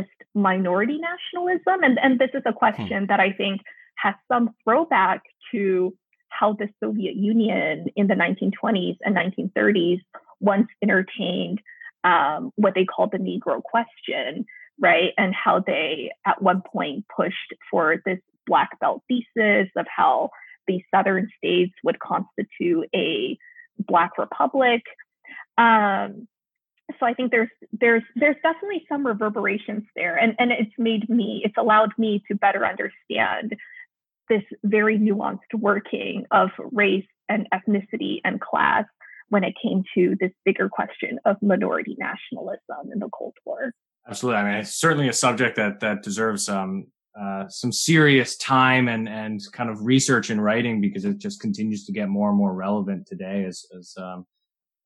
just 0.00 0.10
minority 0.34 0.98
nationalism? 0.98 1.82
And, 1.82 1.98
and 2.02 2.18
this 2.18 2.30
is 2.34 2.42
a 2.46 2.52
hmm. 2.52 2.58
question 2.58 3.00
hmm. 3.00 3.06
that 3.06 3.20
I 3.20 3.32
think 3.32 3.60
has 3.96 4.14
some 4.30 4.50
throwback 4.64 5.22
to 5.52 5.94
how 6.28 6.52
the 6.52 6.68
Soviet 6.82 7.16
Union 7.16 7.86
in 7.96 8.08
the 8.08 8.14
1920s 8.14 8.96
and 9.02 9.16
1930s 9.16 10.00
once 10.40 10.68
entertained 10.82 11.60
um, 12.04 12.52
what 12.56 12.74
they 12.74 12.84
called 12.84 13.10
the 13.12 13.18
Negro 13.18 13.62
question, 13.62 14.44
right? 14.78 15.12
And 15.16 15.34
how 15.34 15.60
they 15.60 16.10
at 16.26 16.42
one 16.42 16.62
point 16.72 17.06
pushed 17.14 17.54
for 17.70 17.96
this 18.04 18.18
black 18.46 18.78
belt 18.80 19.02
thesis 19.08 19.68
of 19.76 19.86
how 19.88 20.30
the 20.66 20.82
southern 20.94 21.28
states 21.38 21.74
would 21.84 21.98
constitute 21.98 22.86
a 22.94 23.38
black 23.78 24.18
republic. 24.18 24.82
Um, 25.58 26.28
so 26.98 27.06
I 27.06 27.14
think 27.14 27.30
there's 27.30 27.48
there's 27.72 28.02
there's 28.14 28.36
definitely 28.42 28.84
some 28.88 29.06
reverberations 29.06 29.84
there, 29.94 30.16
and 30.16 30.34
and 30.38 30.52
it's 30.52 30.72
made 30.78 31.08
me 31.08 31.42
it's 31.44 31.56
allowed 31.58 31.90
me 31.98 32.22
to 32.28 32.34
better 32.34 32.64
understand 32.64 33.56
this 34.28 34.42
very 34.64 34.98
nuanced 34.98 35.54
working 35.54 36.26
of 36.30 36.50
race 36.72 37.06
and 37.28 37.46
ethnicity 37.52 38.20
and 38.24 38.40
class 38.40 38.84
when 39.28 39.42
it 39.44 39.54
came 39.60 39.82
to 39.94 40.16
this 40.20 40.30
bigger 40.44 40.68
question 40.68 41.18
of 41.24 41.36
minority 41.42 41.96
nationalism 41.98 42.92
in 42.92 43.00
the 43.00 43.08
Cold 43.08 43.34
War. 43.44 43.72
Absolutely, 44.08 44.40
I 44.40 44.44
mean 44.44 44.54
it's 44.60 44.74
certainly 44.74 45.08
a 45.08 45.12
subject 45.12 45.56
that 45.56 45.80
that 45.80 46.02
deserves 46.02 46.48
um, 46.48 46.86
uh, 47.20 47.48
some 47.48 47.72
serious 47.72 48.36
time 48.36 48.88
and 48.88 49.08
and 49.08 49.40
kind 49.52 49.70
of 49.70 49.84
research 49.84 50.30
and 50.30 50.42
writing 50.42 50.80
because 50.80 51.04
it 51.04 51.18
just 51.18 51.40
continues 51.40 51.84
to 51.86 51.92
get 51.92 52.08
more 52.08 52.28
and 52.28 52.38
more 52.38 52.54
relevant 52.54 53.06
today 53.06 53.44
as 53.44 53.64
as 53.76 53.94
um, 53.98 54.24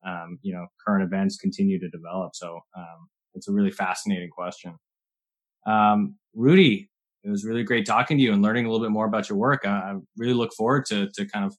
um, 0.05 0.39
you 0.41 0.53
know, 0.53 0.67
current 0.85 1.03
events 1.03 1.37
continue 1.37 1.79
to 1.79 1.89
develop. 1.89 2.35
So, 2.35 2.59
um, 2.77 3.07
it's 3.33 3.47
a 3.47 3.51
really 3.51 3.71
fascinating 3.71 4.29
question. 4.29 4.75
Um, 5.65 6.15
Ruodi, 6.35 6.89
it 7.23 7.29
was 7.29 7.45
really 7.45 7.63
great 7.63 7.85
talking 7.85 8.17
to 8.17 8.23
you 8.23 8.33
and 8.33 8.41
learning 8.41 8.65
a 8.65 8.71
little 8.71 8.85
bit 8.85 8.91
more 8.91 9.05
about 9.05 9.29
your 9.29 9.37
work. 9.37 9.61
I, 9.65 9.69
I 9.69 9.95
really 10.17 10.33
look 10.33 10.53
forward 10.53 10.85
to, 10.87 11.09
to 11.15 11.25
kind 11.25 11.45
of, 11.45 11.55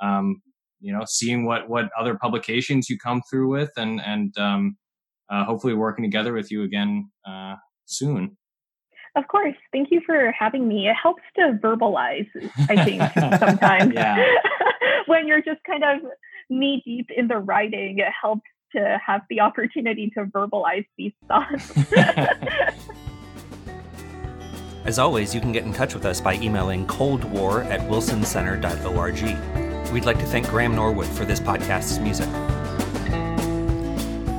um, 0.00 0.42
you 0.80 0.92
know, 0.92 1.04
seeing 1.06 1.44
what, 1.44 1.68
what 1.68 1.90
other 1.98 2.16
publications 2.16 2.88
you 2.88 2.98
come 2.98 3.22
through 3.30 3.50
with 3.50 3.70
and, 3.76 4.00
and, 4.04 4.36
um, 4.38 4.76
uh, 5.30 5.44
hopefully 5.44 5.74
working 5.74 6.04
together 6.04 6.32
with 6.32 6.50
you 6.50 6.62
again, 6.62 7.10
uh, 7.26 7.54
soon. 7.86 8.36
Of 9.14 9.28
course. 9.28 9.54
Thank 9.72 9.90
you 9.90 10.00
for 10.04 10.32
having 10.32 10.66
me. 10.66 10.88
It 10.88 10.96
helps 11.00 11.22
to 11.36 11.58
verbalize, 11.62 12.28
I 12.68 12.84
think, 12.84 13.02
sometimes. 13.38 13.94
when 15.06 15.26
you're 15.26 15.42
just 15.42 15.62
kind 15.64 15.84
of 15.84 16.00
knee 16.50 16.82
deep 16.84 17.10
in 17.14 17.28
the 17.28 17.38
writing, 17.38 17.98
it 17.98 18.12
helps 18.20 18.42
to 18.74 18.98
have 19.04 19.22
the 19.28 19.40
opportunity 19.40 20.10
to 20.16 20.24
verbalize 20.24 20.86
these 20.96 21.12
thoughts. 21.28 21.72
As 24.84 24.98
always, 24.98 25.32
you 25.34 25.40
can 25.40 25.52
get 25.52 25.64
in 25.64 25.72
touch 25.72 25.94
with 25.94 26.04
us 26.04 26.20
by 26.20 26.34
emailing 26.34 26.86
coldwar 26.86 27.64
at 27.66 27.80
wilsoncenter.org. 27.82 29.92
We'd 29.92 30.04
like 30.04 30.18
to 30.18 30.26
thank 30.26 30.48
Graham 30.48 30.74
Norwood 30.74 31.06
for 31.06 31.24
this 31.24 31.38
podcast's 31.38 32.00
music. 32.00 32.28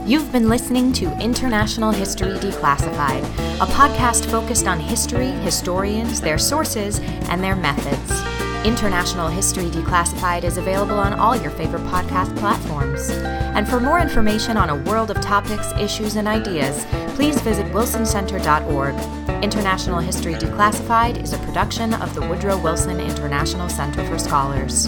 You've 0.06 0.34
been 0.34 0.50
listening 0.50 0.92
to 0.94 1.18
International 1.22 1.92
History 1.92 2.34
Declassified, 2.34 3.24
a 3.62 3.66
podcast 3.68 4.30
focused 4.30 4.68
on 4.68 4.78
history, 4.78 5.28
historians, 5.28 6.20
their 6.20 6.38
sources, 6.38 7.00
and 7.30 7.42
their 7.42 7.56
methods. 7.56 8.43
International 8.64 9.28
History 9.28 9.66
Declassified 9.66 10.46
is 10.46 10.58
available 10.58 10.98
on 10.98 11.14
all 11.14 11.36
your 11.36 11.52
favorite 11.52 11.84
podcast 11.84 12.36
platforms. 12.38 13.10
And 13.10 13.68
for 13.68 13.82
more 13.82 14.00
information 14.00 14.56
on 14.56 14.70
a 14.70 14.76
world 14.90 15.12
of 15.12 15.20
topics, 15.20 15.74
issues, 15.74 16.16
and 16.16 16.30
ideas, 16.30 16.86
please 17.16 17.42
visit 17.42 17.66
wilsoncenter.org. 17.68 19.44
International 19.44 20.00
History 20.00 20.36
Declassified 20.36 21.22
is 21.22 21.34
a 21.34 21.38
production 21.40 21.94
of 21.96 22.16
the 22.16 22.22
Woodrow 22.22 22.58
Wilson 22.58 23.02
International 23.02 23.68
Center 23.68 24.06
for 24.08 24.18
Scholars. 24.18 24.88